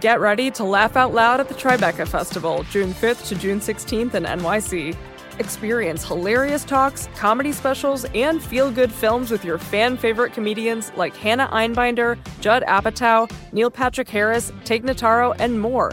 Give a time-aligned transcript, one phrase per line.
[0.00, 4.12] Get ready to laugh out loud at the Tribeca Festival, June 5th to June 16th
[4.12, 4.94] in NYC.
[5.38, 11.16] Experience hilarious talks, comedy specials, and feel good films with your fan favorite comedians like
[11.16, 15.92] Hannah Einbinder, Judd Apatow, Neil Patrick Harris, Tig Notaro, and more.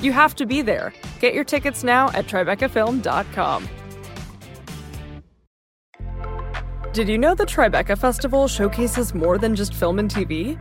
[0.00, 0.94] You have to be there.
[1.20, 3.68] Get your tickets now at TribecaFilm.com.
[6.94, 10.58] Did you know the Tribeca Festival showcases more than just film and TV?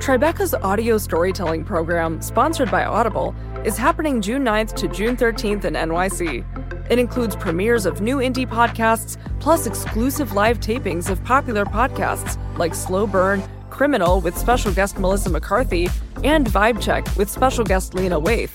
[0.00, 5.74] Tribeca's audio storytelling program, sponsored by Audible, is happening June 9th to June 13th in
[5.74, 6.44] NYC.
[6.90, 12.74] It includes premieres of new indie podcasts, plus exclusive live tapings of popular podcasts like
[12.74, 15.88] Slow Burn, Criminal with special guest Melissa McCarthy,
[16.22, 18.50] and Vibe Check with special guest Lena Waithe.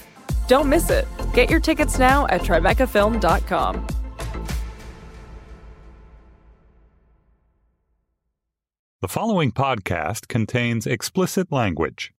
[0.48, 1.08] Don't miss it.
[1.34, 3.99] Get your tickets now at TribecaFilm.com.
[9.02, 12.12] The following podcast contains explicit language.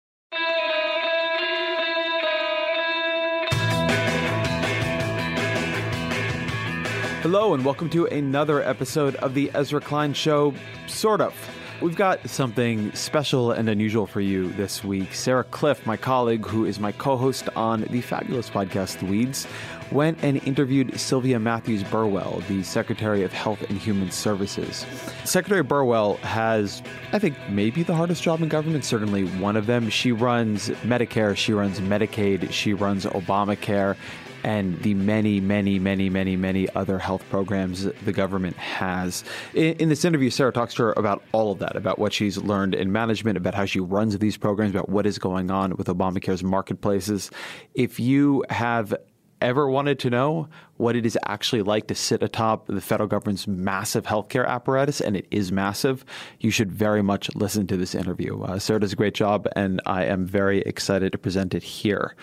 [7.20, 10.54] Hello, and welcome to another episode of the Ezra Klein Show,
[10.86, 11.34] sort of.
[11.82, 15.12] We've got something special and unusual for you this week.
[15.12, 19.46] Sarah Kliff, my colleague, who is my co host on the fabulous podcast, The Weeds,
[19.92, 24.86] went and interviewed Sylvia Matthews Burwell, the Secretary of Health and Human Services.
[25.24, 29.90] Secretary Burwell has, I think, maybe the hardest job in government, certainly one of them.
[29.90, 33.96] She runs Medicare, she runs Medicaid, she runs Obamacare,
[34.44, 39.24] and the many, many, many, many, many other health programs the government has.
[39.54, 42.38] In, in, this interview, Sarah talks to her about all of that, about what she's
[42.38, 45.88] learned in management, about how she runs these programs, about what is going on with
[45.88, 47.30] Obamacare's marketplaces.
[47.74, 48.94] If you have
[49.40, 50.48] ever wanted to know
[50.80, 55.14] what it is actually like to sit atop the federal government's massive healthcare apparatus, and
[55.14, 56.04] it is massive,
[56.40, 58.42] you should very much listen to this interview.
[58.42, 62.16] Uh, Sarah does a great job, and I am very excited to present it here.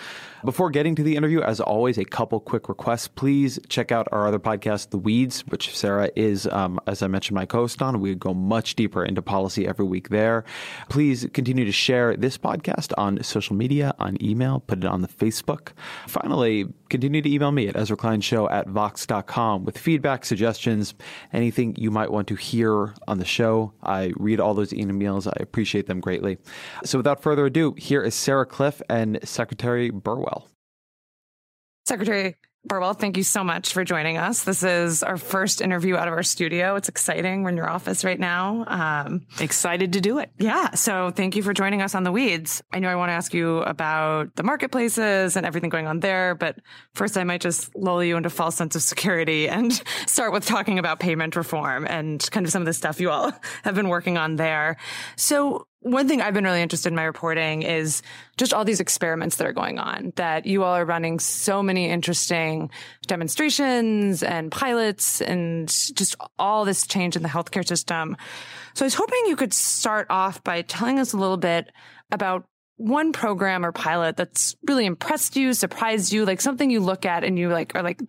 [0.45, 3.07] Before getting to the interview, as always, a couple quick requests.
[3.07, 7.35] Please check out our other podcast, The Weeds, which Sarah is, um, as I mentioned,
[7.35, 7.99] my co host on.
[7.99, 10.45] We go much deeper into policy every week there.
[10.89, 15.07] Please continue to share this podcast on social media, on email, put it on the
[15.07, 15.69] Facebook.
[16.07, 20.93] Finally, continue to email me at Ezra Klein Show at Vox.com with feedback, suggestions,
[21.33, 23.73] anything you might want to hear on the show.
[23.83, 25.27] I read all those emails.
[25.27, 26.37] I appreciate them greatly.
[26.83, 30.49] So without further ado, here is Sarah Kliff and Secretary Burwell.
[31.85, 32.35] Secretary
[32.67, 34.43] Burwell, thank you so much for joining us.
[34.43, 36.75] This is our first interview out of our studio.
[36.75, 37.43] It's exciting.
[37.43, 38.65] We're in your office right now.
[38.67, 40.31] Um, Excited to do it.
[40.37, 40.71] Yeah.
[40.71, 42.61] So thank you for joining us on the weeds.
[42.71, 46.35] I know I want to ask you about the marketplaces and everything going on there,
[46.35, 46.57] but
[46.93, 49.71] first I might just lull you into false sense of security and
[50.07, 53.31] start with talking about payment reform and kind of some of the stuff you all
[53.63, 54.77] have been working on there.
[55.15, 58.01] So one thing I've been really interested in my reporting is
[58.37, 61.89] just all these experiments that are going on that you all are running so many
[61.89, 62.69] interesting
[63.07, 68.15] demonstrations and pilots and just all this change in the healthcare system.
[68.73, 71.71] So I was hoping you could start off by telling us a little bit
[72.11, 72.45] about
[72.77, 77.23] one program or pilot that's really impressed you, surprised you, like something you look at
[77.23, 78.01] and you like are like,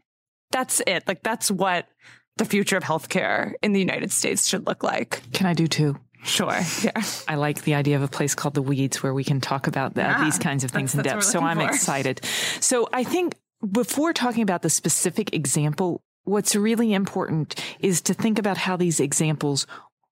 [0.51, 1.07] that's it.
[1.09, 1.89] Like that's what
[2.37, 5.23] the future of healthcare in the United States should look like.
[5.33, 5.97] Can I do two?
[6.23, 6.59] Sure.
[6.83, 7.03] Yeah.
[7.27, 9.95] I like the idea of a place called the Weeds where we can talk about
[9.95, 11.25] the, yeah, these kinds of things in depth.
[11.25, 11.67] So I'm for.
[11.67, 12.25] excited.
[12.61, 13.35] So I think
[13.71, 19.01] before talking about the specific example, what's really important is to think about how these
[19.01, 19.67] examples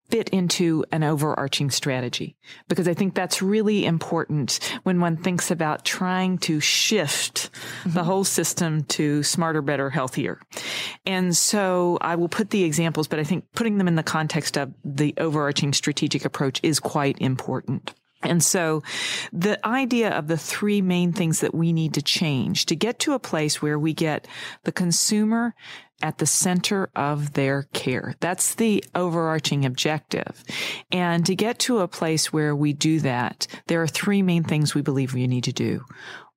[0.09, 2.35] fit into an overarching strategy
[2.67, 7.91] because I think that's really important when one thinks about trying to shift mm-hmm.
[7.91, 10.39] the whole system to smarter, better, healthier.
[11.05, 14.57] And so I will put the examples, but I think putting them in the context
[14.57, 17.93] of the overarching strategic approach is quite important.
[18.25, 18.83] And so
[19.31, 23.13] the idea of the three main things that we need to change to get to
[23.13, 24.27] a place where we get
[24.63, 25.53] the consumer
[26.01, 28.15] at the center of their care.
[28.19, 30.43] That's the overarching objective.
[30.91, 34.75] And to get to a place where we do that, there are three main things
[34.75, 35.85] we believe we need to do.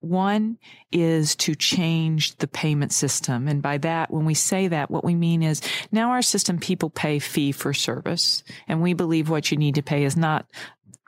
[0.01, 0.59] One
[0.93, 3.49] is to change the payment system.
[3.49, 5.61] And by that, when we say that, what we mean is
[5.91, 8.45] now our system, people pay fee for service.
[8.69, 10.47] And we believe what you need to pay is not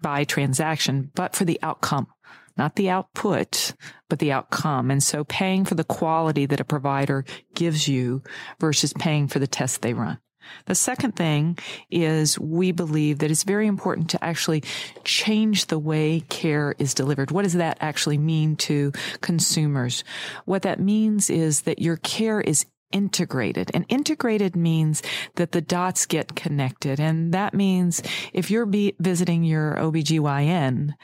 [0.02, 2.08] by transaction, but for the outcome
[2.56, 3.74] not the output,
[4.08, 4.90] but the outcome.
[4.90, 7.24] And so paying for the quality that a provider
[7.54, 8.22] gives you
[8.58, 10.18] versus paying for the test they run.
[10.66, 11.58] The second thing
[11.90, 14.64] is we believe that it's very important to actually
[15.04, 17.30] change the way care is delivered.
[17.30, 20.02] What does that actually mean to consumers?
[20.44, 23.70] What that means is that your care is integrated.
[23.74, 25.02] And integrated means
[25.36, 27.00] that the dots get connected.
[27.00, 28.02] And that means
[28.32, 30.94] if you're visiting your OBGYN,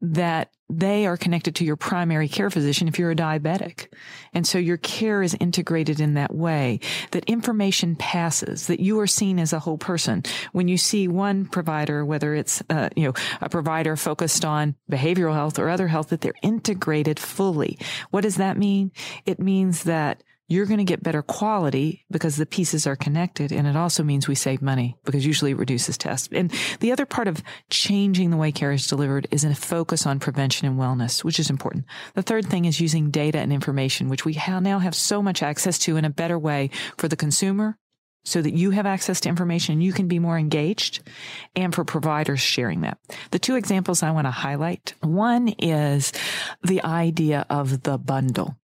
[0.00, 3.86] that they are connected to your primary care physician if you're a diabetic.
[4.34, 6.80] And so your care is integrated in that way
[7.12, 10.24] that information passes, that you are seen as a whole person.
[10.52, 15.34] When you see one provider, whether it's, uh, you know, a provider focused on behavioral
[15.34, 17.78] health or other health, that they're integrated fully.
[18.10, 18.90] What does that mean?
[19.24, 23.52] It means that you're going to get better quality because the pieces are connected.
[23.52, 26.28] And it also means we save money because usually it reduces tests.
[26.30, 30.20] And the other part of changing the way care is delivered is a focus on
[30.20, 31.84] prevention and wellness, which is important.
[32.14, 35.78] The third thing is using data and information, which we now have so much access
[35.80, 37.76] to in a better way for the consumer
[38.24, 41.00] so that you have access to information you can be more engaged
[41.54, 42.98] and for providers sharing that.
[43.30, 44.94] The two examples I want to highlight.
[45.00, 46.12] One is
[46.62, 48.56] the idea of the bundle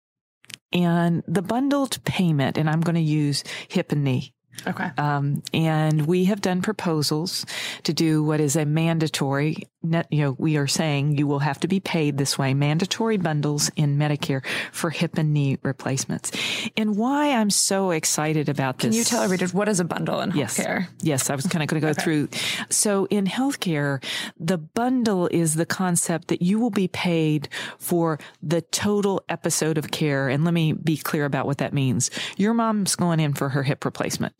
[0.72, 4.34] and the bundled payment, and I'm going to use hip and knee
[4.66, 4.90] Okay.
[4.98, 7.46] Um, and we have done proposals
[7.84, 11.61] to do what is a mandatory, net, you know, we are saying you will have
[11.61, 16.32] to be paid this way, mandatory bundles in Medicare for hip and knee replacements.
[16.76, 18.90] And why I'm so excited about this.
[18.90, 20.87] Can you tell our readers what is a bundle in healthcare?
[21.00, 21.23] Yes.
[21.23, 21.31] Yes.
[21.31, 22.02] I was kind of going to go okay.
[22.02, 22.29] through.
[22.70, 24.02] So in healthcare,
[24.38, 27.49] the bundle is the concept that you will be paid
[27.79, 30.29] for the total episode of care.
[30.29, 32.11] And let me be clear about what that means.
[32.37, 34.34] Your mom's going in for her hip replacement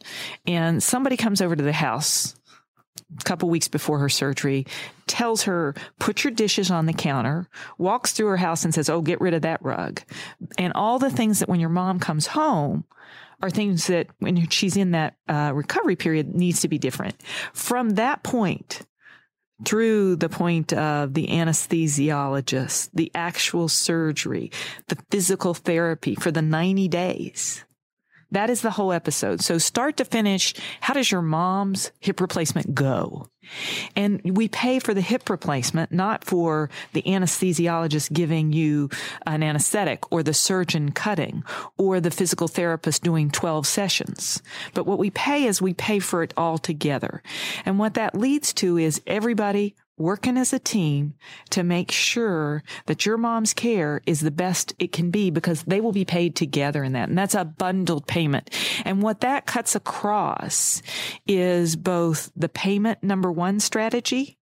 [0.47, 2.35] and somebody comes over to the house
[3.25, 4.67] couple weeks before her surgery,
[5.07, 7.49] tells her, put your dishes on the counter,
[7.79, 10.01] walks through her house and says, Oh, get rid of that rug.
[10.59, 12.85] And all the things that when your mom comes home
[13.43, 17.21] are things that when she's in that uh, recovery period needs to be different.
[17.53, 18.83] From that point,
[19.65, 24.51] through the point of the anesthesiologist, the actual surgery,
[24.89, 27.65] the physical therapy for the 90 days,
[28.33, 29.41] that is the whole episode.
[29.41, 33.29] So start to finish, how does your mom's hip replacement go?
[33.97, 38.89] And we pay for the hip replacement, not for the anesthesiologist giving you
[39.27, 41.45] an anesthetic or the surgeon cutting
[41.77, 44.43] or the physical therapist doing 12 sessions.
[44.75, 47.23] But what we pay is we pay for it all together.
[47.65, 51.15] And what that leads to is everybody working as a team
[51.51, 55.81] to make sure that your mom's care is the best it can be because they
[55.81, 57.09] will be paid together in that.
[57.09, 58.51] And that's a bundled payment.
[58.85, 60.83] And what that cuts across
[61.27, 64.39] is both the payment number one strategy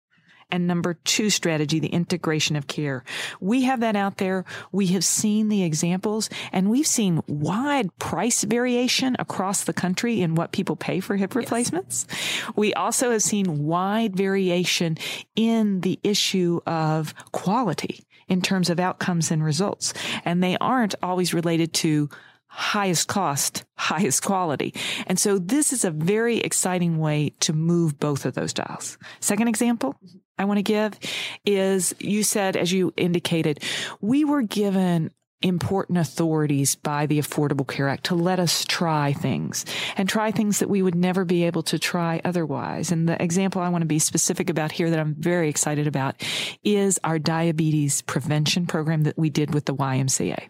[0.51, 3.05] and number two strategy, the integration of care.
[3.41, 4.45] We have that out there.
[4.73, 10.35] We have seen the examples and we've seen wide price variation across the country in
[10.35, 11.37] what people pay for hip yes.
[11.37, 12.07] replacements.
[12.55, 14.99] We also have seen wide variation
[15.35, 19.95] in the issue of quality in terms of outcomes and results.
[20.25, 22.09] And they aren't always related to
[22.49, 24.75] highest cost, highest quality.
[25.07, 28.99] And so this is a very exciting way to move both of those dials.
[29.21, 30.19] Second example mm-hmm.
[30.39, 30.99] I want to give
[31.45, 33.63] is you said, as you indicated,
[34.01, 35.11] we were given
[35.43, 39.67] important authorities by the Affordable Care Act to let us try things
[39.97, 42.91] and try things that we would never be able to try otherwise.
[42.91, 46.23] And the example I want to be specific about here that I'm very excited about
[46.65, 50.49] is our diabetes prevention program that we did with the YMCA.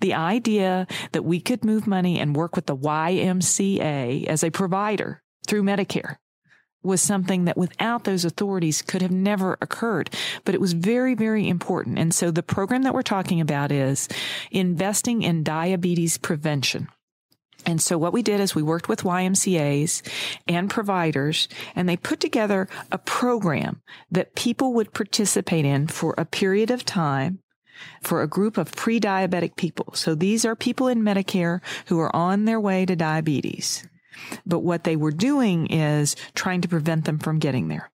[0.00, 5.22] The idea that we could move money and work with the YMCA as a provider
[5.46, 6.16] through Medicare
[6.82, 10.10] was something that without those authorities could have never occurred.
[10.44, 11.98] But it was very, very important.
[11.98, 14.08] And so the program that we're talking about is
[14.50, 16.88] investing in diabetes prevention.
[17.66, 20.02] And so what we did is we worked with YMCAs
[20.48, 26.24] and providers and they put together a program that people would participate in for a
[26.24, 27.40] period of time
[28.02, 29.92] for a group of pre-diabetic people.
[29.94, 33.86] So these are people in Medicare who are on their way to diabetes.
[34.46, 37.90] But what they were doing is trying to prevent them from getting there.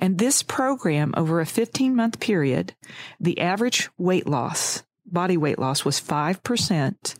[0.00, 2.74] And this program, over a 15 month period,
[3.20, 7.14] the average weight loss body weight loss was 5%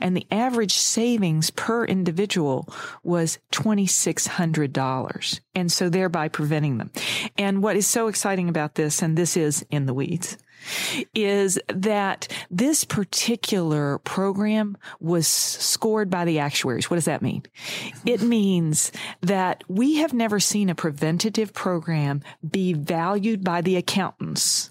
[0.00, 2.68] and the average savings per individual
[3.02, 5.40] was $2,600.
[5.54, 6.90] And so thereby preventing them.
[7.38, 10.36] And what is so exciting about this, and this is in the weeds,
[11.14, 16.90] is that this particular program was scored by the actuaries.
[16.90, 17.44] What does that mean?
[18.04, 24.70] It means that we have never seen a preventative program be valued by the accountants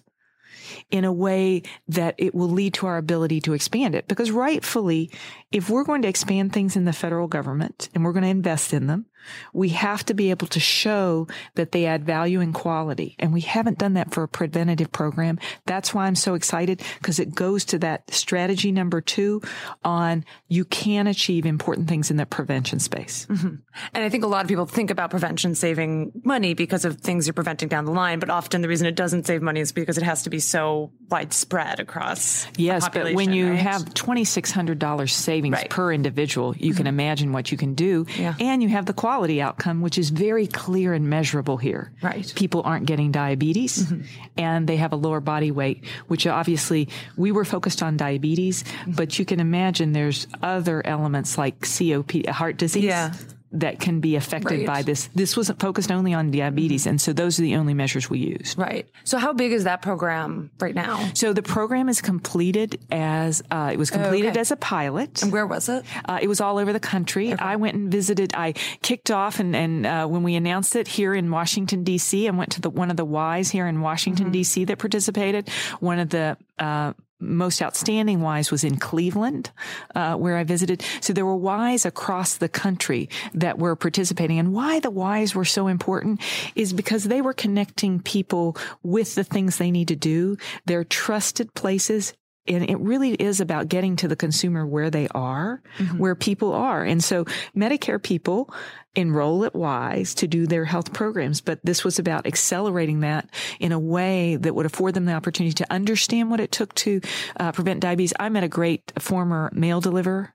[0.92, 4.08] in a way that it will lead to our ability to expand it.
[4.08, 5.12] Because rightfully,
[5.52, 8.74] if we're going to expand things in the federal government and we're going to invest
[8.74, 9.06] in them,
[9.54, 13.16] We have to be able to show that they add value and quality.
[13.20, 15.40] And we haven't done that for a preventative program.
[15.66, 19.42] That's why I'm so excited because it goes to that strategy number two
[19.84, 23.28] on you can achieve important things in the prevention space.
[23.30, 23.56] Mm-hmm.
[23.94, 27.28] And I think a lot of people think about prevention saving money because of things
[27.28, 28.20] you're preventing down the line.
[28.20, 30.92] But often the reason it doesn't save money is because it has to be so
[31.10, 32.48] widespread across.
[32.58, 32.88] Yes.
[32.90, 33.60] But when you right?
[33.60, 35.70] have $2,600 savings right.
[35.70, 36.78] per individual, you mm-hmm.
[36.78, 38.06] can imagine what you can do.
[38.18, 38.36] Yeah.
[38.40, 41.92] And you have the quality quality outcome, which is very clear and measurable here.
[42.04, 42.32] Right.
[42.36, 44.04] People aren't getting diabetes mm-hmm.
[44.38, 48.92] and they have a lower body weight, which obviously we were focused on diabetes, mm-hmm.
[48.92, 52.84] but you can imagine there's other elements like COP, heart disease.
[52.84, 53.14] Yeah
[53.52, 54.68] that can be affected right.
[54.68, 55.10] by this.
[55.16, 56.86] This wasn't focused only on diabetes.
[56.86, 58.58] And so those are the only measures we used.
[58.58, 58.88] Right.
[59.04, 61.10] So how big is that program right now?
[61.16, 64.40] So the program is completed as, uh, it was completed okay.
[64.40, 65.24] as a pilot.
[65.24, 65.84] And where was it?
[66.06, 67.34] Uh, it was all over the country.
[67.34, 67.44] Okay.
[67.44, 71.16] I went and visited, I kicked off and, and, uh, when we announced it here
[71.16, 74.34] in Washington, D.C., I went to the, one of the Ys here in Washington, mm-hmm.
[74.34, 74.66] D.C.
[74.66, 75.50] that participated.
[75.80, 79.52] One of the, uh, most outstanding Ys was in Cleveland,
[79.96, 80.84] uh, where I visited.
[81.02, 84.40] So there were Ys across the country that were participating.
[84.40, 86.22] And why the Ys were so important
[86.56, 90.38] is because they were connecting people with the things they need to do.
[90.66, 92.14] They're trusted places
[92.50, 95.98] and it really is about getting to the consumer where they are, mm-hmm.
[95.98, 96.84] where people are.
[96.84, 97.26] And so
[97.56, 98.54] Medicare people
[98.96, 103.30] enroll at Ys to do their health programs, but this was about accelerating that
[103.60, 107.00] in a way that would afford them the opportunity to understand what it took to
[107.40, 108.14] uh, prevent diabetes.
[108.20, 110.34] I met a great former mail deliverer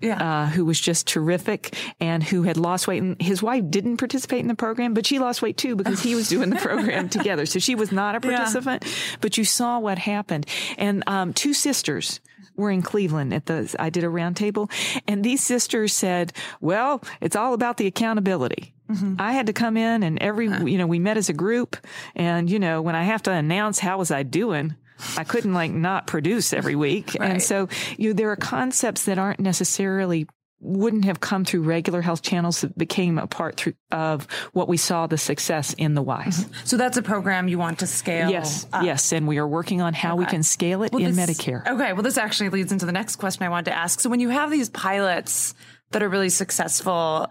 [0.00, 0.22] yeah.
[0.22, 3.02] Uh, who was just terrific and who had lost weight.
[3.02, 6.14] And his wife didn't participate in the program, but she lost weight too because he
[6.14, 7.46] was doing the program together.
[7.46, 9.16] So she was not a participant, yeah.
[9.20, 10.46] but you saw what happened.
[10.76, 12.20] And um, two sisters
[12.56, 14.70] were in Cleveland at the, I did a roundtable
[15.06, 18.74] and these sisters said, well, it's all about the accountability.
[18.90, 19.16] Mm-hmm.
[19.18, 21.76] I had to come in and every, you know, we met as a group
[22.16, 24.74] and, you know, when I have to announce how was I doing,
[25.16, 27.16] I couldn't like not produce every week.
[27.18, 27.30] right.
[27.30, 30.26] And so, you know, there are concepts that aren't necessarily
[30.60, 34.76] wouldn't have come through regular health channels that became a part through, of what we
[34.76, 36.44] saw the success in the Ys.
[36.44, 36.52] Mm-hmm.
[36.64, 38.28] So that's a program you want to scale.
[38.28, 38.84] Yes, up.
[38.84, 40.18] yes, and we are working on how okay.
[40.18, 41.66] we can scale it well, in this, Medicare.
[41.66, 44.00] Okay, well, this actually leads into the next question I wanted to ask.
[44.00, 45.54] So when you have these pilots
[45.92, 47.28] that are really successful,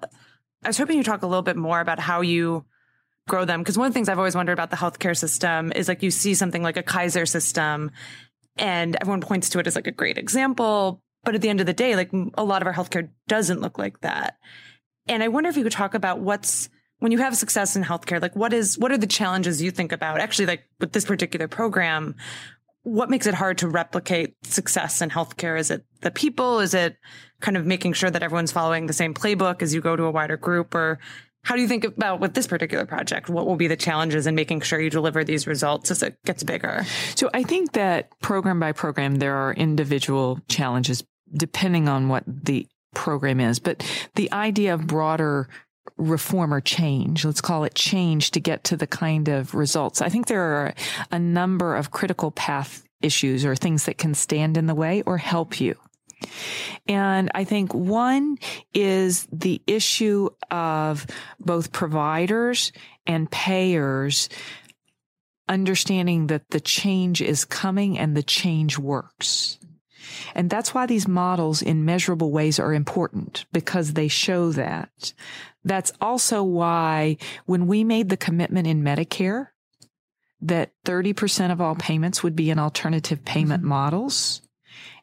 [0.63, 2.65] I was hoping you talk a little bit more about how you
[3.27, 5.88] grow them because one of the things I've always wondered about the healthcare system is
[5.88, 7.91] like you see something like a Kaiser system
[8.57, 11.65] and everyone points to it as like a great example but at the end of
[11.65, 14.38] the day, like a lot of our healthcare doesn't look like that.
[15.10, 16.69] And I wonder if you could talk about what's
[17.00, 19.91] when you have success in healthcare, like what is what are the challenges you think
[19.91, 20.22] about?
[20.22, 22.15] Actually, like with this particular program,
[22.84, 25.60] what makes it hard to replicate success in healthcare?
[25.60, 26.62] Is it the people?
[26.62, 26.96] Is it
[27.41, 30.12] kind of making sure that everyone's following the same playbook as you go to a
[30.12, 30.74] wider group?
[30.74, 30.98] Or
[31.44, 33.29] how do you think about with this particular project?
[33.29, 36.44] What will be the challenges in making sure you deliver these results as it gets
[36.44, 36.86] bigger?
[37.15, 41.03] So I think that program by program, there are individual challenges
[41.34, 43.60] depending on what the program is.
[43.60, 45.48] But the idea of broader
[45.98, 50.01] reform or change, let's call it change to get to the kind of results.
[50.01, 50.74] I think there are
[51.12, 55.17] a number of critical path issues or things that can stand in the way or
[55.17, 55.75] help you.
[56.88, 58.38] And I think one
[58.74, 61.06] is the issue of
[61.39, 62.72] both providers
[63.06, 64.29] and payers
[65.50, 69.58] understanding that the change is coming and the change works.
[70.36, 75.13] And that's why these models in measurable ways are important because they show that.
[75.63, 79.48] That's also why when we made the commitment in Medicare
[80.41, 83.70] that 30% of all payments would be in alternative payment mm-hmm.
[83.70, 84.41] models,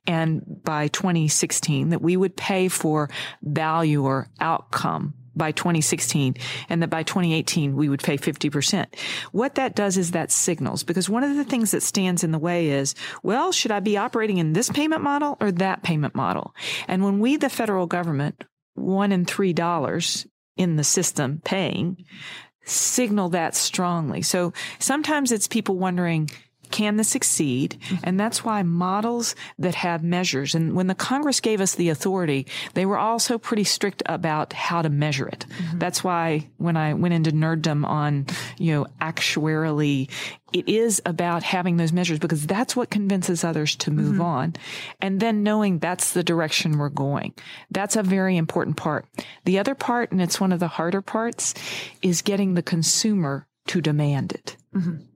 [0.07, 3.09] and by 2016 that we would pay for
[3.43, 6.37] value or outcome by 2016
[6.69, 8.87] and that by 2018 we would pay 50%.
[9.33, 12.39] What that does is that signals because one of the things that stands in the
[12.39, 16.55] way is, well, should I be operating in this payment model or that payment model?
[16.87, 18.45] And when we, the federal government,
[18.75, 22.05] one in three dollars in the system paying,
[22.65, 24.23] signal that strongly.
[24.23, 26.31] So sometimes it's people wondering,
[26.75, 27.79] can this succeed?
[28.03, 32.49] And that's why models that have measures, and when the Congress gave us the authority,
[32.75, 35.47] they were also pretty strict about how to measure it.
[35.49, 35.79] Mm-hmm.
[35.79, 38.27] That's why when I went into nerddom on,
[38.59, 40.11] you know, actuarially,
[40.53, 44.23] it is about having those measures because that's what convinces others to move mm-hmm.
[44.23, 44.55] on.
[45.01, 47.35] And then knowing that's the direction we're going.
[47.71, 49.07] That's a very important part.
[49.45, 51.55] The other part, and it's one of the harder parts,
[52.03, 54.57] is getting the consumer to demand it.
[54.75, 55.14] Mm-hmm.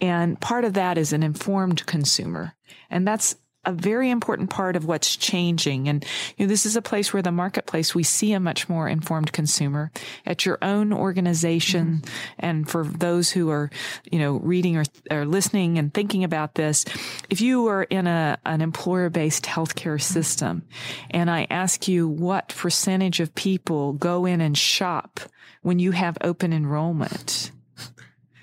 [0.00, 2.54] And part of that is an informed consumer.
[2.90, 5.88] And that's a very important part of what's changing.
[5.88, 6.04] And
[6.36, 9.32] you know, this is a place where the marketplace, we see a much more informed
[9.32, 9.92] consumer
[10.26, 11.86] at your own organization.
[11.86, 12.14] Mm-hmm.
[12.40, 13.70] And for those who are,
[14.10, 16.84] you know, reading or, or listening and thinking about this,
[17.30, 20.64] if you are in a, an employer based healthcare system
[21.10, 25.20] and I ask you what percentage of people go in and shop
[25.62, 27.52] when you have open enrollment,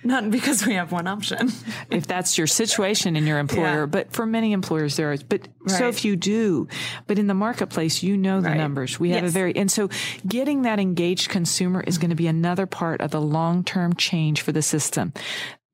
[0.03, 1.51] not because we have one option.
[1.91, 3.85] if that's your situation in your employer, yeah.
[3.85, 5.77] but for many employers there is, but right.
[5.77, 6.67] so few do.
[7.07, 8.57] But in the marketplace, you know the right.
[8.57, 8.99] numbers.
[8.99, 9.31] We have yes.
[9.31, 9.89] a very, and so
[10.27, 14.51] getting that engaged consumer is going to be another part of the long-term change for
[14.51, 15.13] the system.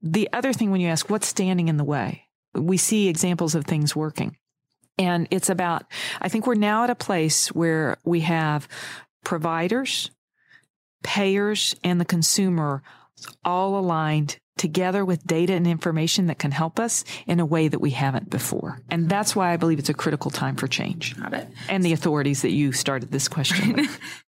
[0.02, 3.66] The other thing when you ask what's standing in the way, we see examples of
[3.66, 4.38] things working.
[4.98, 5.86] And it's about,
[6.22, 8.68] I think we're now at a place where we have
[9.24, 10.10] providers,
[11.04, 12.82] payers, and the consumer
[13.44, 17.80] all aligned together with data and information that can help us in a way that
[17.80, 18.82] we haven't before.
[18.90, 21.18] And that's why I believe it's a critical time for change.
[21.18, 21.50] Got it.
[21.68, 24.00] And the authorities that you started this question with.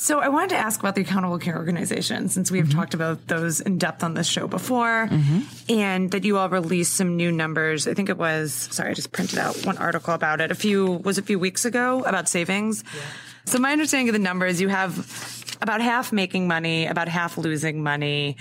[0.00, 2.78] So I wanted to ask about the accountable care organization since we've mm-hmm.
[2.78, 5.40] talked about those in depth on this show before mm-hmm.
[5.68, 7.86] and that you all released some new numbers.
[7.86, 10.86] I think it was sorry, I just printed out one article about it a few
[11.04, 12.82] was a few weeks ago about savings.
[12.82, 13.02] Yeah.
[13.44, 17.82] So my understanding of the numbers, you have about half making money, about half losing
[17.82, 18.36] money.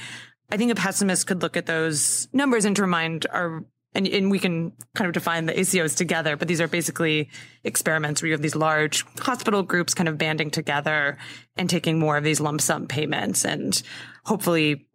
[0.51, 3.63] I think a pessimist could look at those numbers and to remind our
[3.95, 7.29] and, and, we can kind of define the ACOs together, but these are basically
[7.63, 11.17] experiments where you have these large hospital groups kind of banding together
[11.57, 13.81] and taking more of these lump sum payments and
[14.25, 14.87] hopefully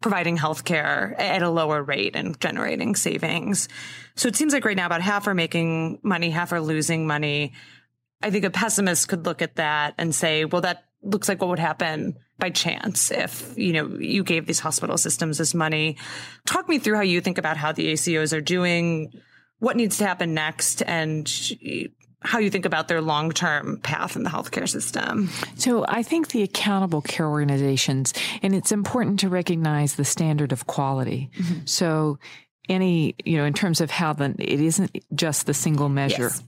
[0.00, 3.68] providing healthcare at a lower rate and generating savings.
[4.14, 7.52] So it seems like right now about half are making money, half are losing money.
[8.22, 11.48] I think a pessimist could look at that and say, well, that looks like what
[11.50, 15.96] would happen by chance if you know you gave these hospital systems this money
[16.46, 19.12] talk me through how you think about how the acos are doing
[19.58, 21.52] what needs to happen next and
[22.22, 25.30] how you think about their long-term path in the healthcare system.
[25.56, 30.66] So I think the accountable care organizations, and it's important to recognize the standard of
[30.66, 31.30] quality.
[31.38, 31.64] Mm-hmm.
[31.64, 32.18] So
[32.70, 36.30] any, you know, in terms of how the, it isn't just the single measure.
[36.30, 36.42] Yes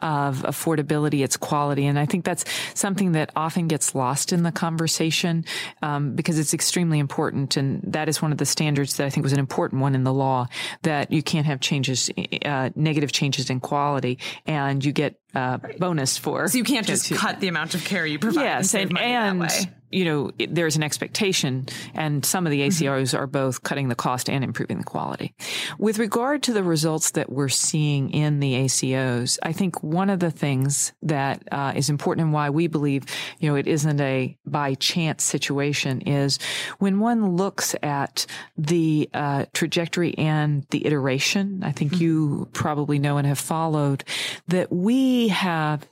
[0.00, 1.86] of affordability, its quality.
[1.86, 2.44] And I think that's
[2.74, 5.44] something that often gets lost in the conversation
[5.82, 7.56] um, because it's extremely important.
[7.56, 10.04] And that is one of the standards that I think was an important one in
[10.04, 10.46] the law
[10.82, 12.10] that you can't have changes,
[12.44, 16.46] uh, negative changes in quality, and you get uh, bonus for.
[16.48, 18.42] So you can't just cut the amount of care you provide.
[18.42, 23.08] Yes, and, and, and you know, it, there's an expectation, and some of the ACOs
[23.10, 23.16] mm-hmm.
[23.16, 25.34] are both cutting the cost and improving the quality.
[25.78, 30.20] With regard to the results that we're seeing in the ACOs, I think one of
[30.20, 33.04] the things that uh, is important and why we believe,
[33.38, 36.38] you know, it isn't a by chance situation is
[36.78, 41.62] when one looks at the uh, trajectory and the iteration.
[41.62, 42.02] I think mm-hmm.
[42.02, 44.04] you probably know and have followed
[44.48, 45.88] that we have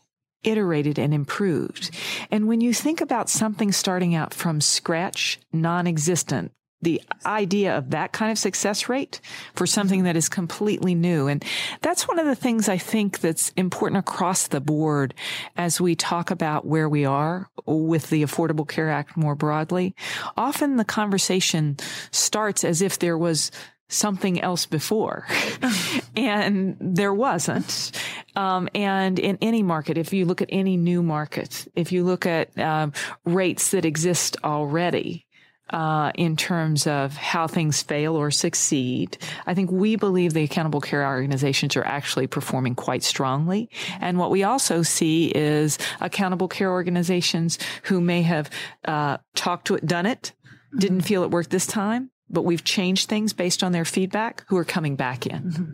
[0.46, 1.90] iterated and improved.
[2.30, 8.12] And when you think about something starting out from scratch, non-existent, the idea of that
[8.12, 9.20] kind of success rate
[9.54, 11.26] for something that is completely new.
[11.26, 11.44] And
[11.80, 15.14] that's one of the things I think that's important across the board
[15.56, 19.94] as we talk about where we are with the Affordable Care Act more broadly.
[20.36, 21.78] Often the conversation
[22.10, 23.50] starts as if there was
[23.88, 25.26] something else before.
[26.16, 27.92] and there wasn't.
[28.34, 32.26] Um, and in any market, if you look at any new market, if you look
[32.26, 32.92] at um,
[33.24, 35.26] rates that exist already,
[35.70, 39.18] uh, in terms of how things fail or succeed.
[39.46, 43.68] I think we believe the accountable care organizations are actually performing quite strongly.
[44.00, 48.48] And what we also see is accountable care organizations who may have
[48.84, 50.32] uh, talked to it, done it,
[50.78, 54.56] didn't feel it worked this time, but we've changed things based on their feedback who
[54.56, 55.42] are coming back in.
[55.42, 55.72] Mm-hmm.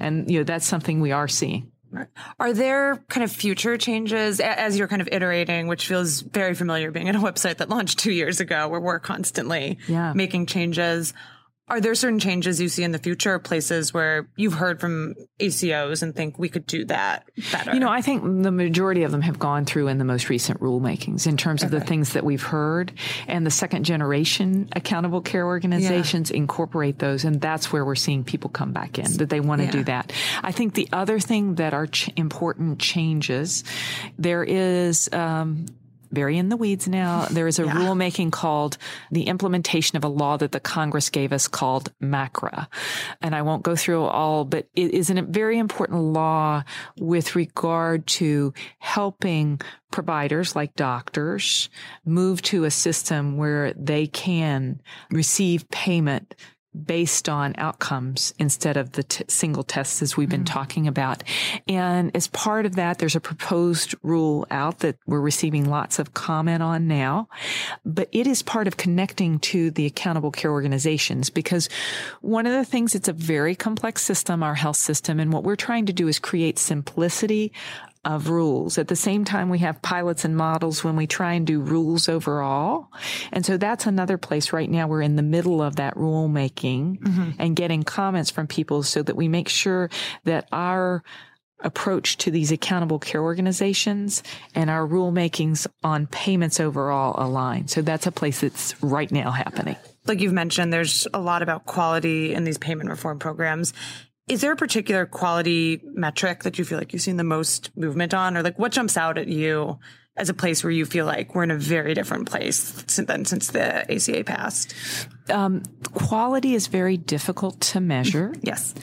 [0.00, 1.70] And, you know, that's something we are seeing.
[2.40, 6.90] Are there kind of future changes as you're kind of iterating, which feels very familiar
[6.90, 10.12] being at a website that launched two years ago where we're constantly yeah.
[10.14, 11.12] making changes?
[11.68, 16.02] Are there certain changes you see in the future, places where you've heard from ACOs
[16.02, 17.72] and think we could do that better?
[17.72, 20.60] You know, I think the majority of them have gone through in the most recent
[20.60, 21.66] rulemakings in terms okay.
[21.66, 22.92] of the things that we've heard.
[23.28, 26.38] And the second generation accountable care organizations yeah.
[26.38, 27.24] incorporate those.
[27.24, 29.70] And that's where we're seeing people come back in, that they want to yeah.
[29.72, 30.12] do that.
[30.42, 33.62] I think the other thing that are ch- important changes,
[34.18, 35.66] there is, um,
[36.12, 37.26] very in the weeds now.
[37.30, 37.74] There is a yeah.
[37.74, 38.78] rulemaking called
[39.10, 42.68] the implementation of a law that the Congress gave us called MACRA.
[43.20, 46.64] And I won't go through all, but it is a very important law
[46.98, 51.68] with regard to helping providers like doctors
[52.04, 56.34] move to a system where they can receive payment
[56.72, 60.54] based on outcomes instead of the t- single tests as we've been mm-hmm.
[60.54, 61.22] talking about.
[61.68, 66.14] And as part of that, there's a proposed rule out that we're receiving lots of
[66.14, 67.28] comment on now,
[67.84, 71.68] but it is part of connecting to the accountable care organizations because
[72.20, 75.20] one of the things, it's a very complex system, our health system.
[75.20, 77.52] And what we're trying to do is create simplicity
[78.04, 78.78] of rules.
[78.78, 82.08] At the same time, we have pilots and models when we try and do rules
[82.08, 82.88] overall.
[83.30, 84.88] And so that's another place right now.
[84.88, 87.30] We're in the middle of that rule making mm-hmm.
[87.38, 89.88] and getting comments from people so that we make sure
[90.24, 91.04] that our
[91.60, 97.68] approach to these accountable care organizations and our rulemakings on payments overall align.
[97.68, 99.76] So that's a place that's right now happening.
[100.06, 103.72] Like you've mentioned, there's a lot about quality in these payment reform programs.
[104.32, 108.14] Is there a particular quality metric that you feel like you've seen the most movement
[108.14, 109.78] on, or like what jumps out at you
[110.16, 113.48] as a place where you feel like we're in a very different place than since
[113.48, 114.74] the ACA passed?
[115.28, 118.32] Um, quality is very difficult to measure.
[118.40, 118.74] yes.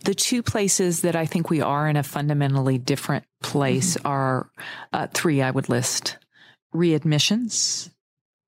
[0.00, 4.08] The two places that I think we are in a fundamentally different place mm-hmm.
[4.08, 4.50] are
[4.92, 6.18] uh, three I would list
[6.74, 7.90] readmissions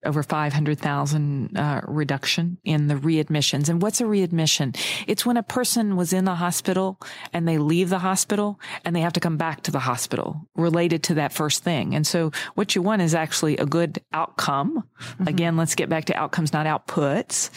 [0.04, 3.68] over 500,000 uh, reduction in the readmissions.
[3.68, 4.74] And what's a readmission?
[5.06, 6.98] It's when a person was in the hospital
[7.32, 11.04] and they leave the hospital and they have to come back to the hospital related
[11.04, 11.94] to that first thing.
[11.94, 14.84] And so what you want is actually a good outcome.
[15.00, 15.28] Mm-hmm.
[15.28, 17.50] Again, let's get back to outcomes, not outputs.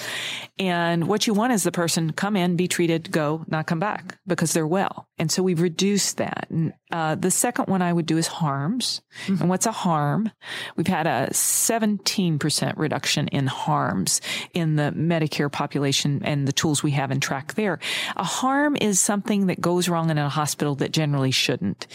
[0.60, 4.18] And what you want is the person come in, be treated, go, not come back
[4.28, 5.08] because they're well.
[5.18, 6.48] And so we've reduced that.
[6.50, 9.02] And, uh, the second one I would do is harms.
[9.26, 9.42] Mm-hmm.
[9.42, 10.32] And what's a harm?
[10.76, 14.22] We've had a 17 15% reduction in harms
[14.54, 17.80] in the Medicare population and the tools we have in track there.
[18.16, 21.88] A harm is something that goes wrong in a hospital that generally shouldn't.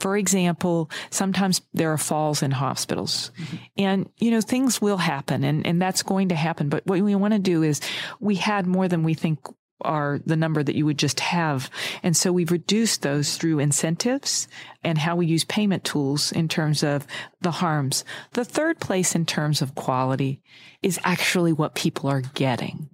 [0.00, 3.56] For example, sometimes there are falls in hospitals mm-hmm.
[3.76, 6.68] and, you know, things will happen and, and that's going to happen.
[6.68, 7.80] But what we want to do is
[8.20, 9.40] we had more than we think
[9.80, 11.70] are the number that you would just have.
[12.02, 14.48] And so we've reduced those through incentives
[14.82, 17.06] and how we use payment tools in terms of
[17.40, 18.04] the harms.
[18.32, 20.40] The third place in terms of quality
[20.82, 22.88] is actually what people are getting.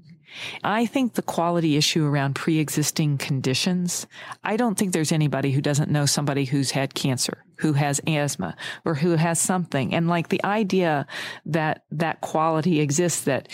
[0.65, 4.07] I think the quality issue around pre-existing conditions,
[4.43, 8.57] I don't think there's anybody who doesn't know somebody who's had cancer, who has asthma,
[8.85, 9.95] or who has something.
[9.95, 11.07] And like the idea
[11.45, 13.49] that that quality exists, that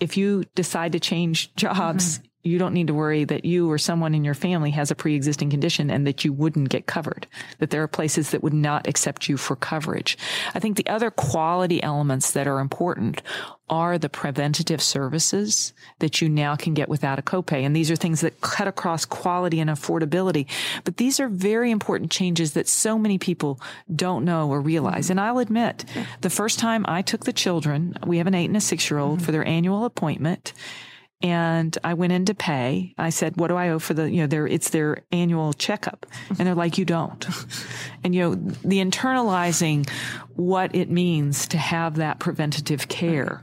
[0.00, 3.78] if you decide to change jobs, mm-hmm you don't need to worry that you or
[3.78, 7.26] someone in your family has a pre-existing condition and that you wouldn't get covered,
[7.58, 10.18] that there are places that would not accept you for coverage.
[10.54, 13.22] I think the other quality elements that are important
[13.70, 17.64] are the preventative services that you now can get without a copay.
[17.64, 20.46] And these are things that cut across quality and affordability.
[20.84, 23.60] But these are very important changes that so many people
[23.94, 25.10] don't know or realize.
[25.10, 25.84] And I'll admit,
[26.22, 28.98] the first time I took the children, we have an eight and a six year
[28.98, 29.26] old mm-hmm.
[29.26, 30.52] for their annual appointment
[31.20, 32.94] and I went in to pay.
[32.96, 36.06] I said, "What do I owe for the you know their it's their annual checkup?"
[36.30, 37.26] And they're like, "You don't."
[38.04, 39.88] and you know the internalizing
[40.36, 43.42] what it means to have that preventative care.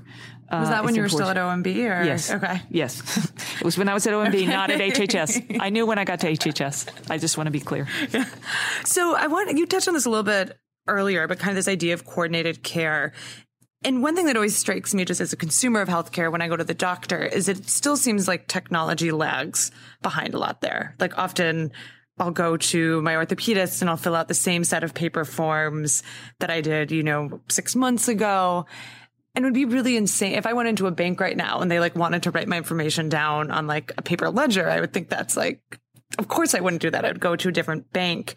[0.49, 1.67] Uh, was that when you were still at OMB?
[1.67, 2.03] Or?
[2.03, 2.31] Yes.
[2.31, 2.61] Okay.
[2.69, 3.31] Yes.
[3.59, 4.45] it was when I was at OMB, okay.
[4.45, 5.57] not at HHS.
[5.59, 7.09] I knew when I got to HHS.
[7.09, 7.88] I just want to be clear.
[8.11, 8.25] Yeah.
[8.83, 10.57] So I want you touched on this a little bit
[10.88, 13.13] earlier, but kind of this idea of coordinated care.
[13.86, 16.48] And one thing that always strikes me just as a consumer of healthcare when I
[16.48, 19.69] go to the doctor is it still seems like technology lags
[20.02, 20.95] behind a lot there.
[21.00, 21.71] Like often
[22.17, 26.02] I'll go to my orthopedist and I'll fill out the same set of paper forms
[26.39, 28.65] that I did, you know, six months ago.
[29.36, 31.69] And it would be really insane if I went into a bank right now and
[31.69, 34.67] they like wanted to write my information down on like a paper ledger.
[34.67, 35.62] I would think that's like,
[36.17, 37.06] of course I wouldn't do that.
[37.06, 38.34] I'd go to a different bank.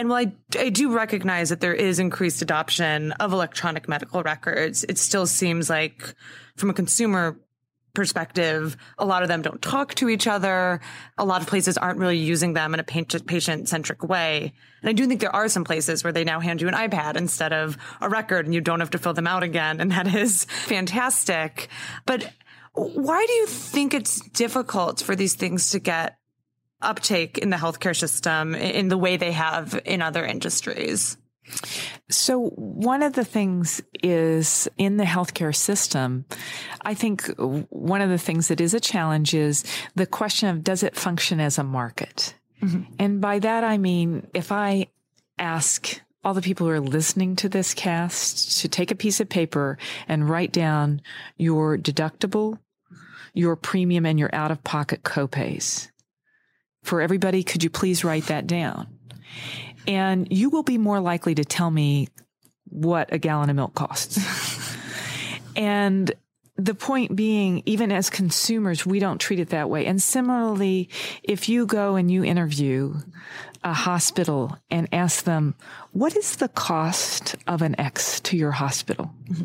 [0.00, 4.82] And while I, I do recognize that there is increased adoption of electronic medical records,
[4.84, 6.14] it still seems like
[6.56, 7.38] from a consumer
[7.92, 10.80] perspective, a lot of them don't talk to each other.
[11.18, 14.54] A lot of places aren't really using them in a patient centric way.
[14.80, 17.16] And I do think there are some places where they now hand you an iPad
[17.16, 19.82] instead of a record and you don't have to fill them out again.
[19.82, 21.68] And that is fantastic.
[22.06, 22.32] But
[22.72, 26.16] why do you think it's difficult for these things to get
[26.82, 31.16] uptake in the healthcare system in the way they have in other industries?
[32.08, 36.24] So, one of the things is in the healthcare system,
[36.82, 39.64] I think one of the things that is a challenge is
[39.94, 42.34] the question of does it function as a market?
[42.62, 42.92] Mm-hmm.
[42.98, 44.88] And by that, I mean, if I
[45.38, 49.28] ask all the people who are listening to this cast to take a piece of
[49.28, 51.00] paper and write down
[51.38, 52.58] your deductible,
[53.32, 55.90] your premium, and your out of pocket copays
[56.82, 58.86] for everybody, could you please write that down?
[59.86, 62.08] And you will be more likely to tell me
[62.68, 64.18] what a gallon of milk costs.
[65.56, 66.12] and
[66.56, 69.86] the point being, even as consumers, we don't treat it that way.
[69.86, 70.90] And similarly,
[71.22, 72.94] if you go and you interview
[73.62, 75.54] a hospital and ask them,
[75.92, 79.10] what is the cost of an X to your hospital?
[79.28, 79.44] Mm-hmm.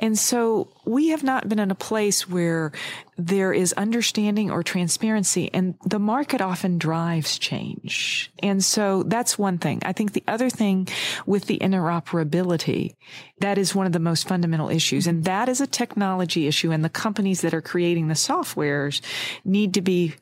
[0.00, 2.72] And so we have not been in a place where
[3.16, 8.32] there is understanding or transparency and the market often drives change.
[8.42, 9.80] And so that's one thing.
[9.84, 10.88] I think the other thing
[11.24, 12.96] with the interoperability,
[13.38, 15.06] that is one of the most fundamental issues.
[15.06, 16.72] And that is a technology issue.
[16.72, 19.00] And the companies that are creating the softwares
[19.44, 20.14] need to be,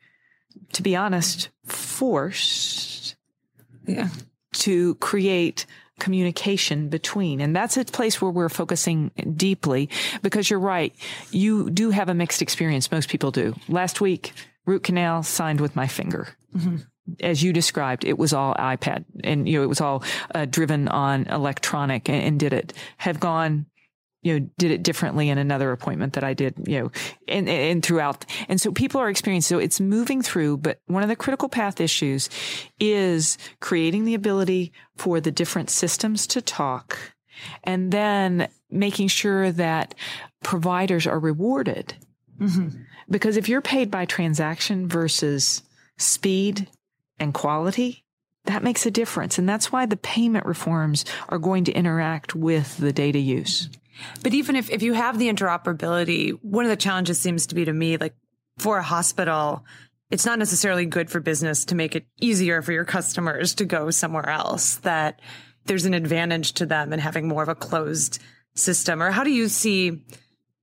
[0.75, 3.02] to be honest, forced
[3.87, 4.09] yeah.
[4.55, 5.67] to create
[5.99, 7.41] communication between.
[7.41, 9.89] And that's a place where we're focusing deeply
[10.23, 10.95] because you're right.
[11.31, 12.91] You do have a mixed experience.
[12.91, 13.55] Most people do.
[13.69, 14.33] Last week,
[14.67, 16.29] root canal signed with my finger.
[16.57, 16.77] Mm-hmm.
[17.21, 20.03] As you described, it was all iPad and, you know, it was all
[20.35, 22.73] uh, driven on electronic and, and did it.
[22.99, 23.67] Have gone
[24.23, 26.91] you know, did it differently in another appointment that I did, you know,
[27.27, 28.25] and, and throughout.
[28.49, 31.81] And so people are experiencing, so it's moving through, but one of the critical path
[31.81, 32.31] issues
[32.79, 36.99] is creating the ability for the different systems to talk
[37.65, 39.95] and then making sure that
[40.43, 41.95] providers are rewarded.
[42.39, 42.83] Mm-hmm.
[43.11, 45.63] Because if you're paid by transaction versus
[45.99, 46.69] speed
[47.19, 48.05] and quality,
[48.45, 49.39] that makes a difference.
[49.39, 53.69] And that's why the payment reforms are going to interact with the data use.
[54.23, 57.65] But even if, if you have the interoperability, one of the challenges seems to be
[57.65, 58.15] to me, like
[58.59, 59.65] for a hospital,
[60.11, 63.91] it's not necessarily good for business to make it easier for your customers to go
[63.91, 65.21] somewhere else, that
[65.65, 68.19] there's an advantage to them in having more of a closed
[68.55, 69.03] system.
[69.03, 70.03] Or how do you see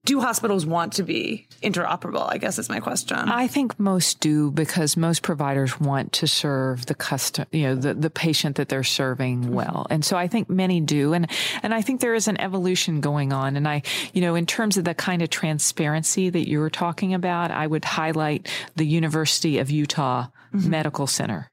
[0.05, 2.27] do hospitals want to be interoperable?
[2.27, 3.17] I guess is my question.
[3.17, 7.93] I think most do because most providers want to serve the custom, you know, the,
[7.93, 9.53] the patient that they're serving mm-hmm.
[9.53, 9.87] well.
[9.89, 11.13] And so I think many do.
[11.13, 11.29] And,
[11.61, 13.57] and I think there is an evolution going on.
[13.57, 13.83] And I,
[14.13, 17.67] you know, in terms of the kind of transparency that you were talking about, I
[17.67, 20.69] would highlight the University of Utah mm-hmm.
[20.69, 21.51] Medical Center.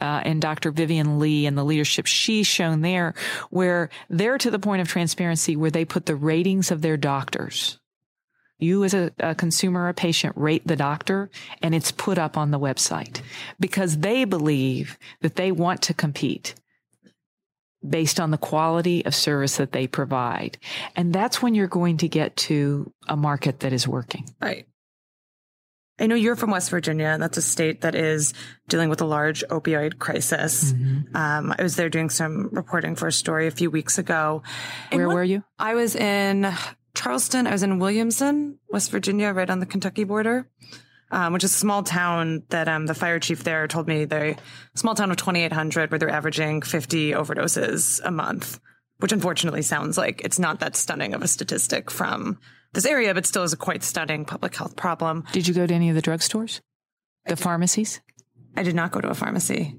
[0.00, 0.72] Uh, and Dr.
[0.72, 3.14] Vivian Lee and the leadership she's shown there,
[3.48, 7.78] where they're to the point of transparency where they put the ratings of their doctors
[8.64, 11.30] you as a, a, consumer a patient rate the doctor
[11.62, 13.20] and it's put up on the website
[13.60, 16.54] because they believe that they want to compete
[17.86, 20.58] based on the quality of service that they provide.
[20.96, 24.28] And that's when you're going to get to a market that is working.
[24.40, 24.66] Right.
[25.98, 28.34] I know you're from West Virginia, and that's a state that is
[28.68, 30.72] dealing with a large opioid crisis.
[30.72, 31.16] Mm-hmm.
[31.16, 34.42] Um, I was there doing some reporting for a story a few weeks ago.
[34.90, 35.44] Where were you?
[35.56, 36.52] I was in
[36.94, 37.46] Charleston.
[37.46, 40.48] I was in Williamson, West Virginia, right on the Kentucky border,
[41.10, 44.36] um, which is a small town that um, the fire chief there told me they
[44.74, 48.60] small town of 2,800 where they're averaging 50 overdoses a month,
[48.98, 52.38] which unfortunately sounds like it's not that stunning of a statistic from
[52.72, 55.24] this area, but still is a quite stunning public health problem.
[55.32, 56.60] Did you go to any of the drugstores,
[57.26, 58.00] the pharmacies?
[58.56, 59.76] I did not go to a pharmacy.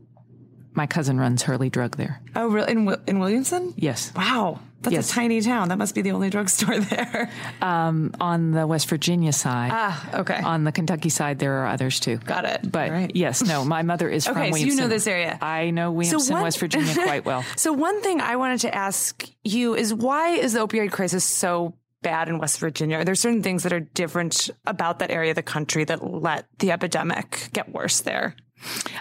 [0.73, 2.21] My cousin runs Hurley Drug there.
[2.35, 2.71] Oh, really?
[2.71, 3.73] In, in Williamson?
[3.77, 4.11] Yes.
[4.13, 4.59] Wow.
[4.85, 5.11] That's yes.
[5.11, 5.69] a tiny town.
[5.69, 7.29] That must be the only drugstore there.
[7.61, 9.71] Um, on the West Virginia side.
[9.73, 10.39] Ah, okay.
[10.41, 12.17] On the Kentucky side, there are others too.
[12.17, 12.71] Got it.
[12.71, 13.11] But right.
[13.15, 14.69] yes, no, my mother is okay, from Williamson.
[14.69, 15.37] so you know this area.
[15.41, 17.43] I know Williamson, so one, West Virginia quite well.
[17.55, 21.73] so one thing I wanted to ask you is why is the opioid crisis so
[22.01, 22.97] bad in West Virginia?
[22.97, 26.45] Are there certain things that are different about that area of the country that let
[26.59, 28.35] the epidemic get worse there?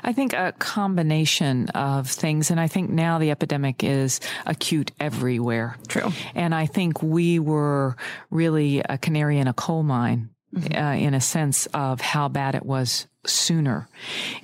[0.03, 2.51] I think a combination of things.
[2.51, 5.77] And I think now the epidemic is acute everywhere.
[5.89, 6.13] True.
[6.35, 7.97] And I think we were
[8.31, 10.31] really a canary in a coal mine.
[10.55, 10.79] Mm-hmm.
[10.79, 13.89] Uh, in a sense of how bad it was sooner.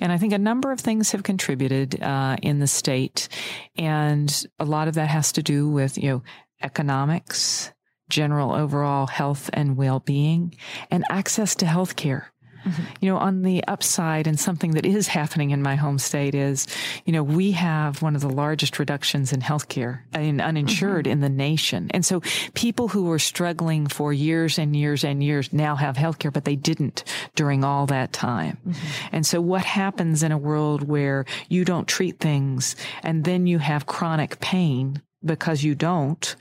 [0.01, 3.29] And I think a number of things have contributed uh, in the state.
[3.77, 6.23] And a lot of that has to do with, you know,
[6.61, 7.71] economics,
[8.09, 10.53] general overall health and well being,
[10.89, 12.33] and access to health care.
[12.65, 12.83] Mm-hmm.
[13.01, 16.67] You know, on the upside, and something that is happening in my home state is,
[17.05, 21.13] you know, we have one of the largest reductions in healthcare in uninsured mm-hmm.
[21.13, 21.89] in the nation.
[21.91, 22.21] And so
[22.53, 26.55] people who were struggling for years and years and years now have healthcare, but they
[26.55, 27.03] didn't
[27.35, 28.57] during all that time.
[28.67, 28.87] Mm-hmm.
[29.11, 33.59] And so what happens in a world where you don't treat things and then you
[33.59, 36.35] have chronic pain because you don't.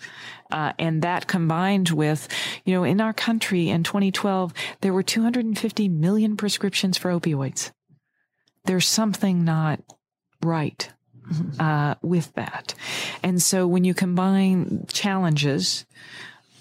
[0.51, 2.29] Uh, and that combined with,
[2.65, 7.71] you know, in our country in 2012, there were 250 million prescriptions for opioids.
[8.65, 9.81] There's something not
[10.43, 10.91] right
[11.59, 12.75] uh, with that.
[13.23, 15.87] And so when you combine challenges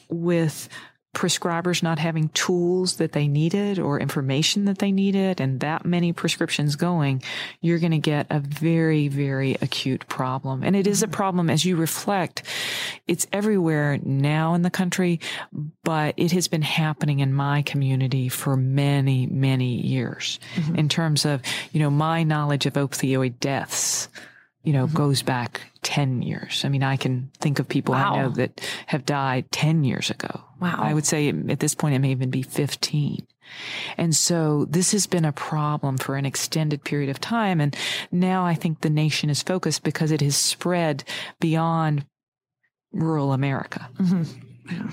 [0.09, 0.69] with
[1.15, 6.13] prescribers not having tools that they needed or information that they needed and that many
[6.13, 7.21] prescriptions going,
[7.61, 10.63] you're going to get a very, very acute problem.
[10.63, 11.13] And it is a mm-hmm.
[11.13, 12.43] problem as you reflect.
[13.07, 15.19] It's everywhere now in the country,
[15.83, 20.75] but it has been happening in my community for many, many years mm-hmm.
[20.75, 21.41] in terms of,
[21.71, 24.09] you know, my knowledge of opioid deaths
[24.63, 24.97] you know, mm-hmm.
[24.97, 26.63] goes back 10 years.
[26.65, 28.13] I mean, I can think of people wow.
[28.13, 30.41] I know that have died 10 years ago.
[30.59, 30.79] Wow.
[30.79, 33.25] I would say at this point, it may even be 15.
[33.97, 37.61] And so this has been a problem for an extended period of time.
[37.61, 37.75] And
[38.11, 41.03] now I think the nation is focused because it has spread
[41.39, 42.05] beyond
[42.91, 43.89] rural America.
[43.97, 44.23] Mm-hmm.
[44.71, 44.91] Yeah.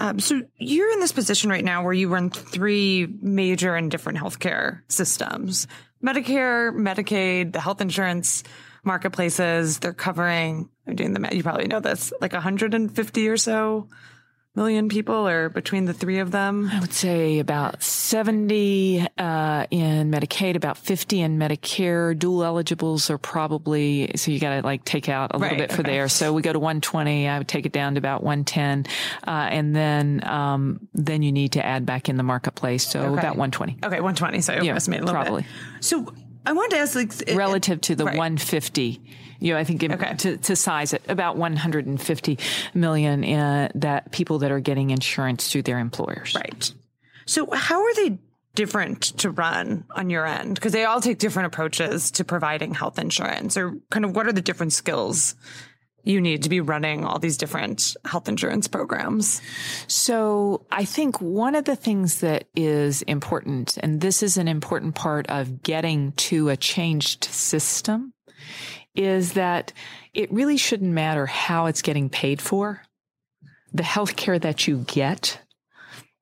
[0.00, 4.18] Um, so you're in this position right now where you run three major and different
[4.18, 5.68] healthcare systems
[6.04, 8.44] Medicare, Medicaid, the health insurance
[8.84, 9.78] marketplaces.
[9.78, 13.88] They're covering, I'm doing the math, you probably know this, like 150 or so
[14.56, 16.70] million people or between the three of them?
[16.72, 22.16] I would say about 70 uh, in Medicaid, about 50 in Medicare.
[22.16, 25.72] Dual eligibles are probably, so you got to like take out a little right, bit
[25.72, 25.92] for okay.
[25.92, 26.08] there.
[26.08, 27.28] So we go to 120.
[27.28, 28.86] I would take it down to about 110.
[29.26, 32.86] Uh, and then, um, then you need to add back in the marketplace.
[32.86, 33.12] So okay.
[33.12, 33.78] about 120.
[33.82, 34.40] Okay, 120.
[34.40, 35.42] So I yeah, estimated a little probably.
[35.42, 35.50] bit.
[35.84, 36.14] So
[36.46, 38.16] I wanted to ask, like, relative to the right.
[38.16, 39.00] 150,
[39.40, 40.14] you know, I think okay.
[40.14, 42.38] to, to size it about 150
[42.74, 46.34] million in, uh, that people that are getting insurance through their employers.
[46.34, 46.72] Right.
[47.26, 48.18] So how are they
[48.54, 50.54] different to run on your end?
[50.54, 54.32] Because they all take different approaches to providing health insurance, or kind of what are
[54.32, 55.34] the different skills
[56.04, 59.40] you need to be running all these different health insurance programs?
[59.86, 64.94] So I think one of the things that is important, and this is an important
[64.94, 68.12] part of getting to a changed system,
[68.94, 69.72] is that
[70.12, 72.82] it really shouldn't matter how it's getting paid for.
[73.72, 75.40] The health care that you get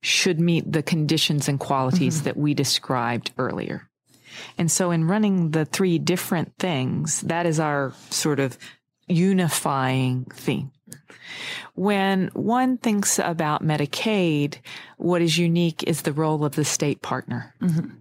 [0.03, 2.25] should meet the conditions and qualities mm-hmm.
[2.25, 3.89] that we described earlier.
[4.57, 8.59] And so in running the three different things, that is our sort of
[9.13, 10.71] unifying theme.
[11.75, 14.59] When one thinks about Medicaid,
[14.99, 17.55] what is unique is the role of the state partner.
[17.63, 17.97] Mm-hmm.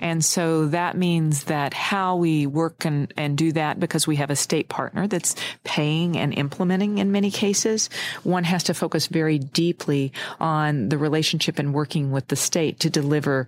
[0.00, 4.30] And so that means that how we work and, and do that because we have
[4.30, 7.90] a state partner that's paying and implementing in many cases,
[8.22, 12.88] one has to focus very deeply on the relationship and working with the state to
[12.88, 13.46] deliver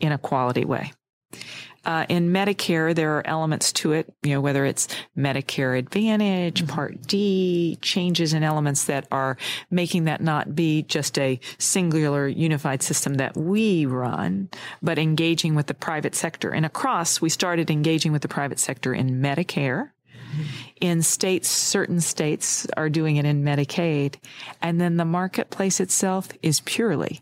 [0.00, 0.92] in a quality way.
[1.86, 6.74] Uh, in Medicare, there are elements to it, you know, whether it's Medicare Advantage, mm-hmm.
[6.74, 9.36] Part D, changes in elements that are
[9.70, 14.48] making that not be just a singular unified system that we run,
[14.82, 16.50] but engaging with the private sector.
[16.50, 19.92] And across, we started engaging with the private sector in Medicare.
[19.92, 20.42] Mm-hmm.
[20.80, 24.16] In states, certain states are doing it in Medicaid.
[24.60, 27.20] And then the marketplace itself is purely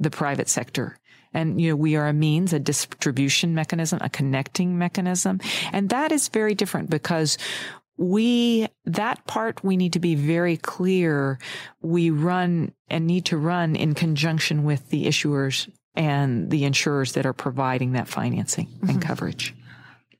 [0.00, 0.98] the private sector
[1.34, 5.40] and, you know, we are a means, a distribution mechanism, a connecting mechanism.
[5.72, 7.36] And that is very different because
[7.96, 11.38] we, that part we need to be very clear.
[11.80, 17.26] We run and need to run in conjunction with the issuers and the insurers that
[17.26, 18.90] are providing that financing mm-hmm.
[18.90, 19.54] and coverage.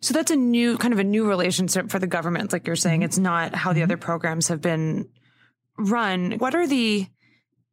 [0.01, 2.53] So that's a new kind of a new relationship for the government.
[2.53, 3.07] Like you're saying, mm-hmm.
[3.07, 3.85] it's not how the mm-hmm.
[3.85, 5.09] other programs have been
[5.79, 6.33] run.
[6.33, 7.07] What are the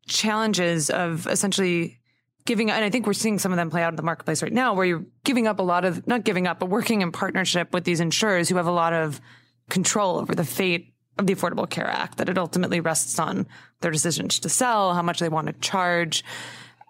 [0.08, 2.01] challenges of essentially
[2.46, 4.54] giving, and I think we're seeing some of them play out in the marketplace right
[4.54, 7.74] now, where you're giving up a lot of, not giving up, but working in partnership
[7.74, 9.22] with these insurers who have a lot of
[9.70, 13.48] control over the fate of the Affordable Care Act, that it ultimately rests on
[13.82, 16.24] their decisions to sell, how much they want to charge.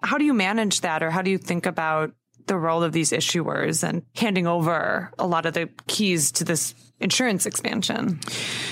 [0.02, 2.12] How do you manage that, or how do you think about
[2.46, 6.74] the role of these issuers and handing over a lot of the keys to this
[7.02, 8.20] insurance expansion.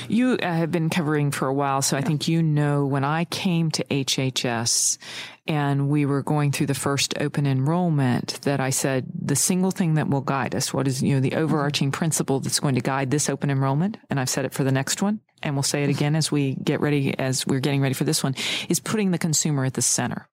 [0.09, 3.25] You uh, have been covering for a while, so I think you know when I
[3.27, 4.99] came to HHS
[5.47, 9.95] and we were going through the first open enrollment that I said the single thing
[9.95, 11.99] that will guide us, what is, you know, the overarching mm-hmm.
[11.99, 15.03] principle that's going to guide this open enrollment, and I've said it for the next
[15.03, 18.05] one, and we'll say it again as we get ready, as we're getting ready for
[18.05, 18.35] this one,
[18.69, 20.29] is putting the consumer at the center.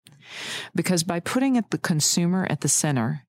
[0.76, 3.24] Because by putting it, the consumer at the center,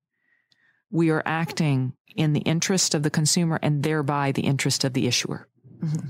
[0.91, 5.07] we are acting in the interest of the consumer and thereby the interest of the
[5.07, 5.47] issuer.
[5.83, 6.09] Mm-hmm.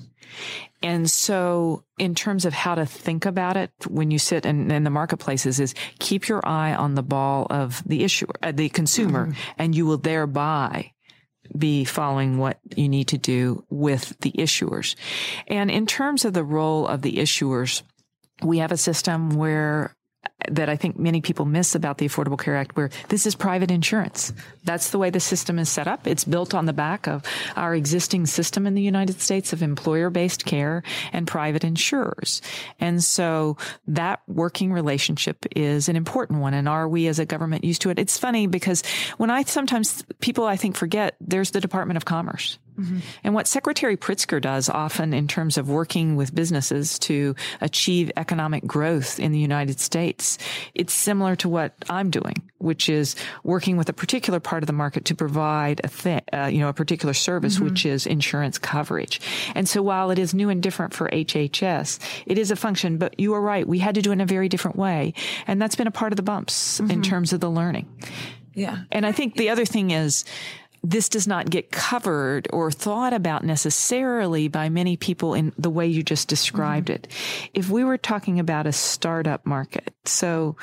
[0.82, 4.84] And so, in terms of how to think about it, when you sit in, in,
[4.84, 9.26] the marketplaces, is keep your eye on the ball of the issuer, uh, the consumer,
[9.26, 9.40] mm-hmm.
[9.58, 10.92] and you will thereby
[11.56, 14.94] be following what you need to do with the issuers.
[15.46, 17.82] And in terms of the role of the issuers,
[18.42, 19.96] we have a system where
[20.50, 23.70] that I think many people miss about the Affordable Care Act, where this is private
[23.70, 24.32] insurance.
[24.64, 26.06] That's the way the system is set up.
[26.06, 27.24] It's built on the back of
[27.56, 32.40] our existing system in the United States of employer based care and private insurers.
[32.78, 33.56] And so
[33.88, 36.54] that working relationship is an important one.
[36.54, 37.98] And are we as a government used to it?
[37.98, 38.82] It's funny because
[39.16, 42.58] when I sometimes people I think forget there's the Department of Commerce.
[42.78, 42.98] Mm-hmm.
[43.24, 48.66] And what Secretary Pritzker does often in terms of working with businesses to achieve economic
[48.66, 50.38] growth in the United States,
[50.74, 54.72] it's similar to what I'm doing, which is working with a particular part of the
[54.72, 57.64] market to provide a thing, uh, you know, a particular service, mm-hmm.
[57.64, 59.20] which is insurance coverage.
[59.54, 63.18] And so while it is new and different for HHS, it is a function, but
[63.18, 63.66] you are right.
[63.66, 65.14] We had to do it in a very different way.
[65.46, 66.90] And that's been a part of the bumps mm-hmm.
[66.90, 67.88] in terms of the learning.
[68.54, 68.84] Yeah.
[68.90, 70.24] And I think the other thing is,
[70.88, 75.86] this does not get covered or thought about necessarily by many people in the way
[75.86, 77.04] you just described mm-hmm.
[77.04, 77.50] it.
[77.52, 80.56] If we were talking about a startup market, so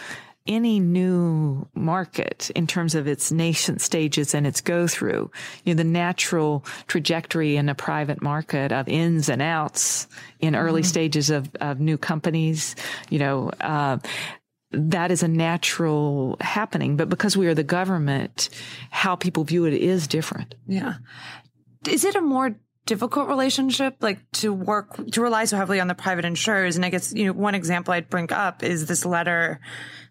[0.47, 5.29] any new market in terms of its nascent stages and its go through,
[5.63, 10.07] you know, the natural trajectory in a private market of ins and outs
[10.39, 10.87] in early mm-hmm.
[10.87, 12.75] stages of, of new companies,
[13.09, 13.97] you know, uh,
[14.75, 16.97] that is a natural happening.
[16.97, 18.49] But because we are the government,
[18.91, 20.55] how people view it is different.
[20.67, 20.95] Yeah.
[21.87, 22.55] Is it a more
[22.85, 26.75] difficult relationship, like to work, to rely so heavily on the private insurers?
[26.75, 29.59] And I guess, you know, one example I'd bring up is this letter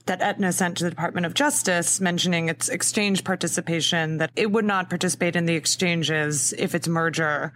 [0.06, 4.64] that Aetna sent to the Department of Justice mentioning its exchange participation, that it would
[4.64, 7.52] not participate in the exchanges if its merger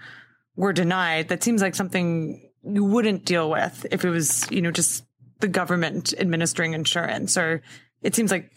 [0.56, 1.28] were denied.
[1.28, 5.04] That seems like something you wouldn't deal with if it was, you know, just
[5.40, 7.62] the government administering insurance or
[8.02, 8.50] it seems like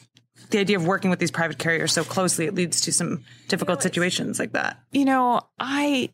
[0.50, 3.80] the idea of working with these private carriers so closely it leads to some difficult
[3.80, 4.80] you know, situations like that.
[4.92, 6.10] You know i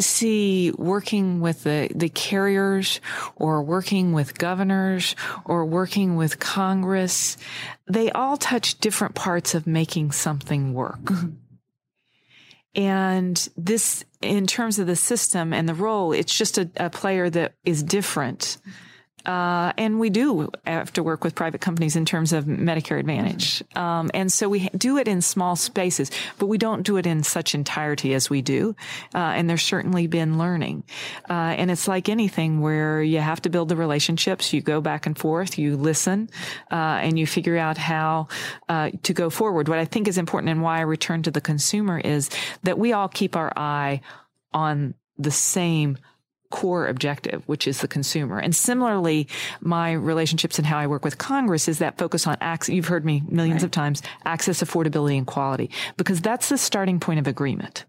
[0.00, 3.00] see working with the, the carriers
[3.36, 7.36] or working with governors or working with congress
[7.90, 11.02] they all touch different parts of making something work.
[11.02, 11.30] Mm-hmm.
[12.74, 17.28] and this in terms of the system and the role it's just a, a player
[17.30, 18.40] that is different.
[18.40, 18.70] Mm-hmm
[19.26, 23.62] uh, and we do have to work with private companies in terms of Medicare Advantage.
[23.76, 27.22] Um, and so we do it in small spaces, but we don't do it in
[27.22, 28.74] such entirety as we do.
[29.14, 30.84] Uh, and there's certainly been learning.
[31.30, 34.52] Uh, and it's like anything where you have to build the relationships.
[34.52, 36.28] You go back and forth, you listen,
[36.70, 38.28] uh, and you figure out how
[38.68, 39.68] uh, to go forward.
[39.68, 42.30] What I think is important and why I return to the consumer is
[42.62, 44.00] that we all keep our eye
[44.52, 45.98] on the same
[46.52, 48.38] core objective, which is the consumer.
[48.38, 49.26] And similarly,
[49.60, 52.72] my relationships and how I work with Congress is that focus on access.
[52.72, 53.64] You've heard me millions right.
[53.64, 57.86] of times, access, affordability, and quality, because that's the starting point of agreement.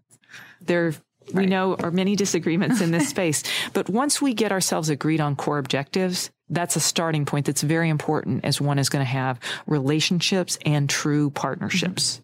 [0.60, 0.94] There
[1.32, 1.48] we right.
[1.48, 5.58] know are many disagreements in this space, but once we get ourselves agreed on core
[5.58, 10.58] objectives, that's a starting point that's very important as one is going to have relationships
[10.64, 12.20] and true partnerships.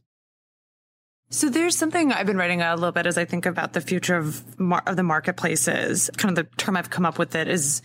[1.33, 4.17] So there's something I've been writing a little bit as I think about the future
[4.17, 6.11] of mar- of the marketplaces.
[6.17, 7.83] Kind of the term I've come up with it is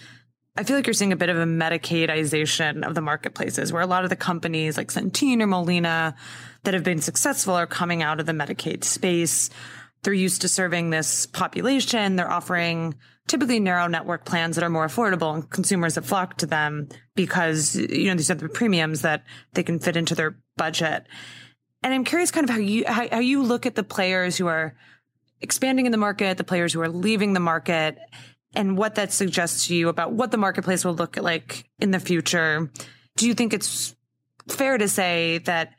[0.58, 3.88] I feel like you're seeing a bit of a Medicaidization of the marketplaces where a
[3.88, 6.16] lot of the companies like Centene or Molina
[6.64, 9.52] that have been successful are coming out of the Medicaid space.
[10.02, 12.16] They're used to serving this population.
[12.16, 12.96] They're offering
[13.28, 17.76] typically narrow network plans that are more affordable and consumers have flocked to them because,
[17.76, 19.24] you know, these are the premiums that
[19.54, 21.06] they can fit into their budget.
[21.86, 24.48] And I'm curious kind of how you, how, how you look at the players who
[24.48, 24.74] are
[25.40, 28.00] expanding in the market, the players who are leaving the market,
[28.56, 32.00] and what that suggests to you about what the marketplace will look like in the
[32.00, 32.72] future.
[33.18, 33.96] Do you think it's
[34.50, 35.74] fair to say that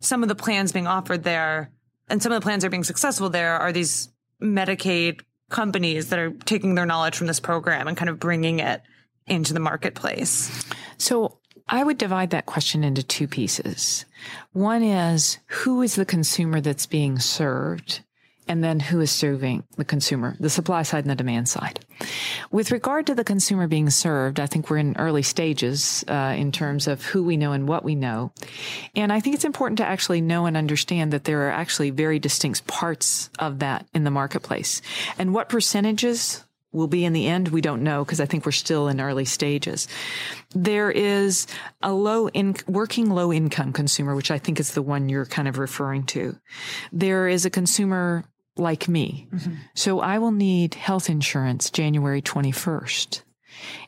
[0.00, 1.70] some of the plans being offered there
[2.08, 4.08] and some of the plans that are being successful there are these
[4.42, 8.82] Medicaid companies that are taking their knowledge from this program and kind of bringing it
[9.28, 10.64] into the marketplace?
[10.98, 11.38] So
[11.68, 14.04] I would divide that question into two pieces.
[14.52, 18.00] One is who is the consumer that's being served?
[18.46, 21.80] And then who is serving the consumer, the supply side and the demand side.
[22.50, 26.52] With regard to the consumer being served, I think we're in early stages uh, in
[26.52, 28.32] terms of who we know and what we know.
[28.94, 32.18] And I think it's important to actually know and understand that there are actually very
[32.18, 34.82] distinct parts of that in the marketplace.
[35.18, 36.43] And what percentages
[36.74, 39.24] will be in the end, we don't know because I think we're still in early
[39.24, 39.88] stages.
[40.54, 41.46] There is
[41.82, 45.48] a low in working low income consumer, which I think is the one you're kind
[45.48, 46.36] of referring to.
[46.92, 48.24] There is a consumer
[48.56, 49.28] like me.
[49.32, 49.54] Mm-hmm.
[49.74, 53.22] So I will need health insurance January 21st.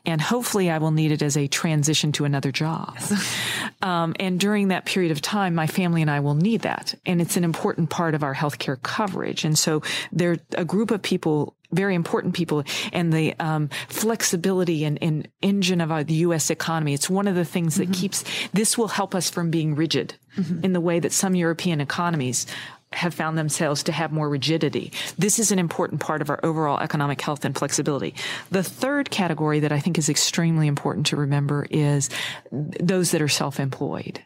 [0.05, 2.97] And hopefully I will need it as a transition to another job.
[3.83, 6.95] um, and during that period of time, my family and I will need that.
[7.05, 9.45] And it's an important part of our healthcare coverage.
[9.45, 9.83] And so
[10.13, 15.81] there, a group of people very important people and the um, flexibility and, and, engine
[15.81, 16.51] of our, the U.S.
[16.51, 16.95] economy.
[16.95, 18.01] It's one of the things that mm-hmm.
[18.01, 20.65] keeps this will help us from being rigid mm-hmm.
[20.65, 22.47] in the way that some European economies
[22.93, 24.93] have found themselves to have more rigidity.
[25.19, 28.15] This is an important part of our overall economic health and flexibility.
[28.51, 32.09] The third category that I think is extremely important to remember is
[32.51, 34.23] those that are self-employed.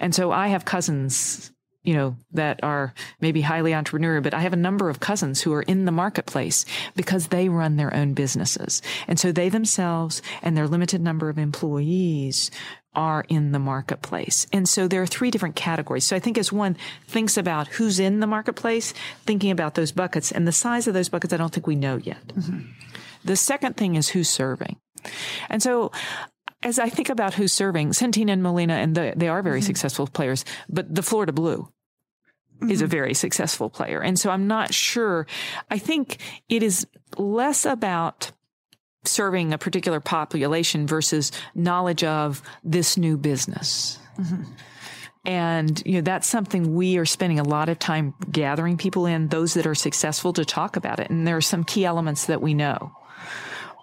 [0.00, 1.50] And so I have cousins
[1.88, 5.54] you know, that are maybe highly entrepreneurial, but I have a number of cousins who
[5.54, 8.82] are in the marketplace because they run their own businesses.
[9.06, 12.50] And so they themselves and their limited number of employees
[12.94, 14.46] are in the marketplace.
[14.52, 16.04] And so there are three different categories.
[16.04, 16.76] So I think as one
[17.06, 18.92] thinks about who's in the marketplace,
[19.24, 21.96] thinking about those buckets and the size of those buckets, I don't think we know
[21.96, 22.28] yet.
[22.28, 22.70] Mm-hmm.
[23.24, 24.76] The second thing is who's serving.
[25.48, 25.90] And so
[26.62, 29.66] as I think about who's serving, Centene and Molina, and the, they are very mm-hmm.
[29.66, 31.68] successful players, but the Florida Blue
[32.60, 32.70] mm-hmm.
[32.70, 32.90] is a mm-hmm.
[32.90, 34.00] very successful player.
[34.00, 35.26] And so I'm not sure.
[35.70, 36.86] I think it is
[37.16, 38.32] less about
[39.04, 43.98] serving a particular population versus knowledge of this new business.
[44.18, 44.42] Mm-hmm.
[45.24, 49.28] And, you know, that's something we are spending a lot of time gathering people in,
[49.28, 51.10] those that are successful to talk about it.
[51.10, 52.92] And there are some key elements that we know.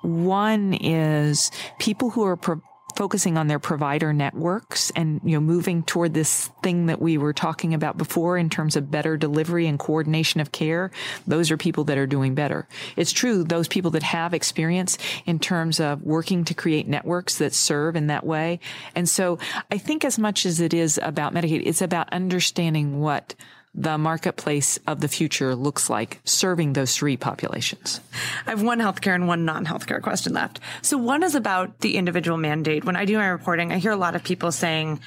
[0.01, 2.61] One is people who are pro-
[2.96, 7.34] focusing on their provider networks and, you know, moving toward this thing that we were
[7.34, 10.91] talking about before in terms of better delivery and coordination of care.
[11.28, 12.68] Those are people that are doing better.
[12.96, 17.54] It's true, those people that have experience in terms of working to create networks that
[17.54, 18.60] serve in that way.
[18.96, 19.39] And so
[19.72, 23.36] I think as much as it is about Medicaid, it's about understanding what
[23.78, 27.99] the marketplace of the future looks like serving those three populations.
[28.47, 30.61] I have one healthcare and one non-healthcare question left.
[30.82, 32.86] So one is about the individual mandate.
[32.86, 35.01] When I do my reporting, I hear a lot of people saying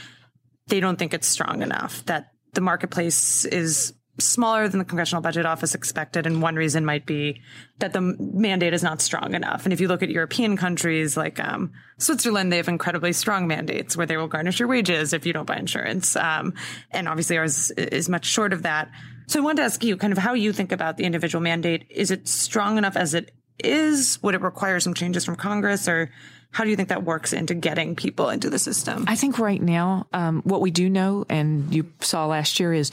[0.67, 5.47] they don't think it's strong enough, that the marketplace is smaller than the congressional budget
[5.47, 6.27] office expected.
[6.27, 7.41] And one reason might be
[7.79, 9.65] that the mandate is not strong enough.
[9.65, 13.97] And if you look at European countries like um, Switzerland, they have incredibly strong mandates
[13.97, 16.17] where they will garnish your wages if you don't buy insurance.
[16.17, 16.55] Um,
[16.91, 18.91] and obviously ours is much short of that.
[19.27, 21.87] So I wanted to ask you kind of how you think about the individual mandate.
[21.91, 24.19] Is it strong enough as it is?
[24.23, 26.11] Would it require some changes from Congress or
[26.51, 29.05] how do you think that works into getting people into the system?
[29.07, 32.91] I think right now, um, what we do know, and you saw last year, is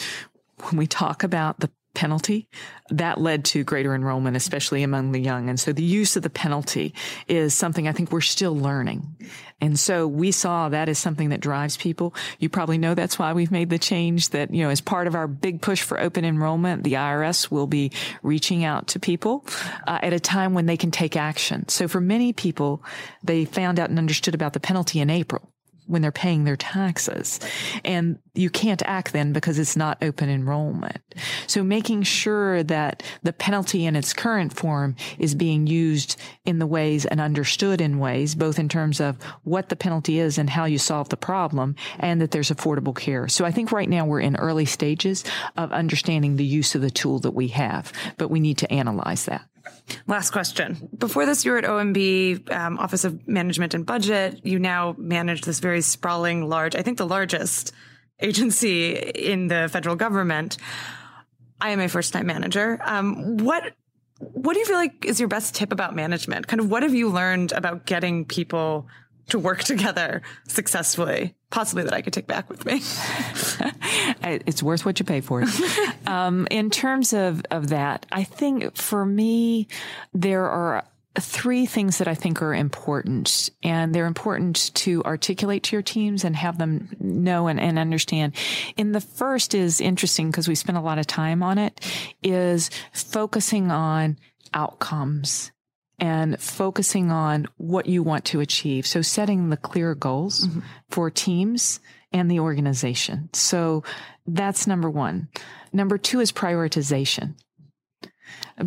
[0.62, 2.48] when we talk about the penalty,
[2.90, 5.50] that led to greater enrollment, especially among the young.
[5.50, 6.94] And so the use of the penalty
[7.28, 9.16] is something I think we're still learning.
[9.60, 12.14] And so we saw that as something that drives people.
[12.38, 15.16] You probably know that's why we've made the change that, you know, as part of
[15.16, 17.92] our big push for open enrollment, the IRS will be
[18.22, 19.46] reaching out to people
[19.88, 21.68] uh, at a time when they can take action.
[21.70, 22.84] So for many people,
[23.24, 25.50] they found out and understood about the penalty in April
[25.88, 27.40] when they're paying their taxes.
[27.84, 31.02] And you can't act then because it's not open enrollment.
[31.48, 36.68] So making sure that the penalty in its current form is being used in the
[36.68, 40.66] ways and understood in ways, both in terms of what the penalty is and how
[40.66, 43.28] you solve the problem and that there's affordable care.
[43.28, 45.24] So I think right now we're in early stages
[45.56, 49.26] of understanding the use of the tool that we have, but we need to analyze
[49.26, 49.48] that.
[50.08, 50.90] Last question.
[50.98, 54.46] Before this, you were at OMB, um, Office of Management and Budget.
[54.46, 57.74] You now manage this very sprawling, large, I think the largest
[58.20, 60.58] agency in the federal government.
[61.60, 62.80] I am a first time manager.
[62.84, 63.74] Um, what
[64.20, 66.48] what do you feel like is your best tip about management?
[66.48, 68.88] Kind of what have you learned about getting people
[69.30, 72.82] to work together successfully, possibly that I could take back with me.
[74.24, 75.50] it's worth what you pay for it.
[76.08, 79.68] um, in terms of, of that, I think for me,
[80.14, 80.84] there are
[81.20, 86.24] three things that I think are important, and they're important to articulate to your teams
[86.24, 88.36] and have them know and, and understand.
[88.78, 91.80] And the first is interesting because we spent a lot of time on it,
[92.22, 94.18] is focusing on
[94.54, 95.52] outcomes
[96.00, 98.86] and focusing on what you want to achieve.
[98.86, 100.60] So setting the clear goals mm-hmm.
[100.90, 101.80] for teams
[102.12, 103.30] and the organization.
[103.34, 103.84] So
[104.28, 105.30] that's number one.
[105.74, 107.36] Number two is prioritization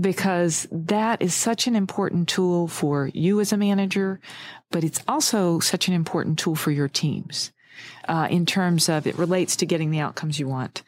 [0.01, 4.20] because that is such an important tool for you as a manager,
[4.70, 7.53] but it's also such an important tool for your teams.
[8.09, 10.83] Uh, in terms of it relates to getting the outcomes you want.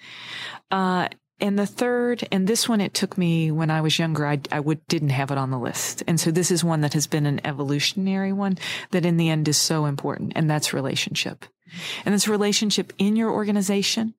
[0.72, 1.07] Uh,
[1.41, 4.61] and the third, and this one, it took me when I was younger, I, I
[4.61, 6.03] would, didn't have it on the list.
[6.07, 8.59] And so this is one that has been an evolutionary one
[8.91, 10.32] that in the end is so important.
[10.36, 11.45] And that's relationship.
[12.05, 14.14] And it's relationship in your organization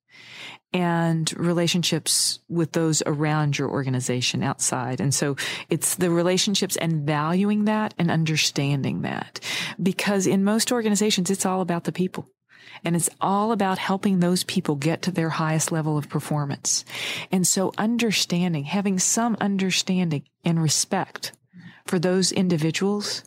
[0.73, 5.01] and relationships with those around your organization outside.
[5.01, 5.35] And so
[5.69, 9.39] it's the relationships and valuing that and understanding that
[9.81, 12.29] because in most organizations, it's all about the people.
[12.83, 16.83] And it's all about helping those people get to their highest level of performance.
[17.31, 21.33] And so understanding, having some understanding and respect
[21.85, 23.23] for those individuals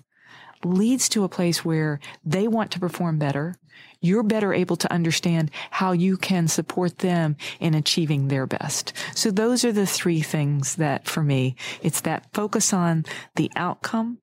[0.64, 3.54] leads to a place where they want to perform better.
[4.00, 8.92] You're better able to understand how you can support them in achieving their best.
[9.14, 13.04] So those are the three things that for me, it's that focus on
[13.36, 14.18] the outcome.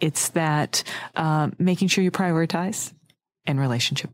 [0.00, 0.82] It's that
[1.14, 2.92] uh, making sure you prioritize
[3.46, 4.10] and relationship.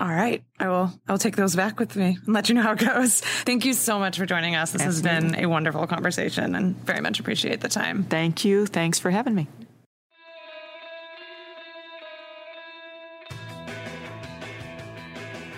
[0.00, 0.42] All right.
[0.58, 3.20] I will I'll take those back with me and let you know how it goes.
[3.20, 4.72] Thank you so much for joining us.
[4.72, 5.10] This Absolutely.
[5.10, 8.02] has been a wonderful conversation and very much appreciate the time.
[8.04, 8.66] Thank you.
[8.66, 9.48] Thanks for having me.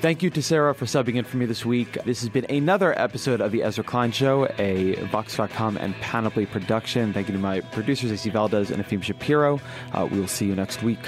[0.03, 1.95] Thank you to Sarah for subbing in for me this week.
[2.05, 7.14] This has been another episode of The Ezra Klein Show, a Vox.com and Panoply production.
[7.14, 9.59] Thank you to my producers, AC Valdez and Efim Shapiro.
[9.93, 11.01] Uh, we will see you next week.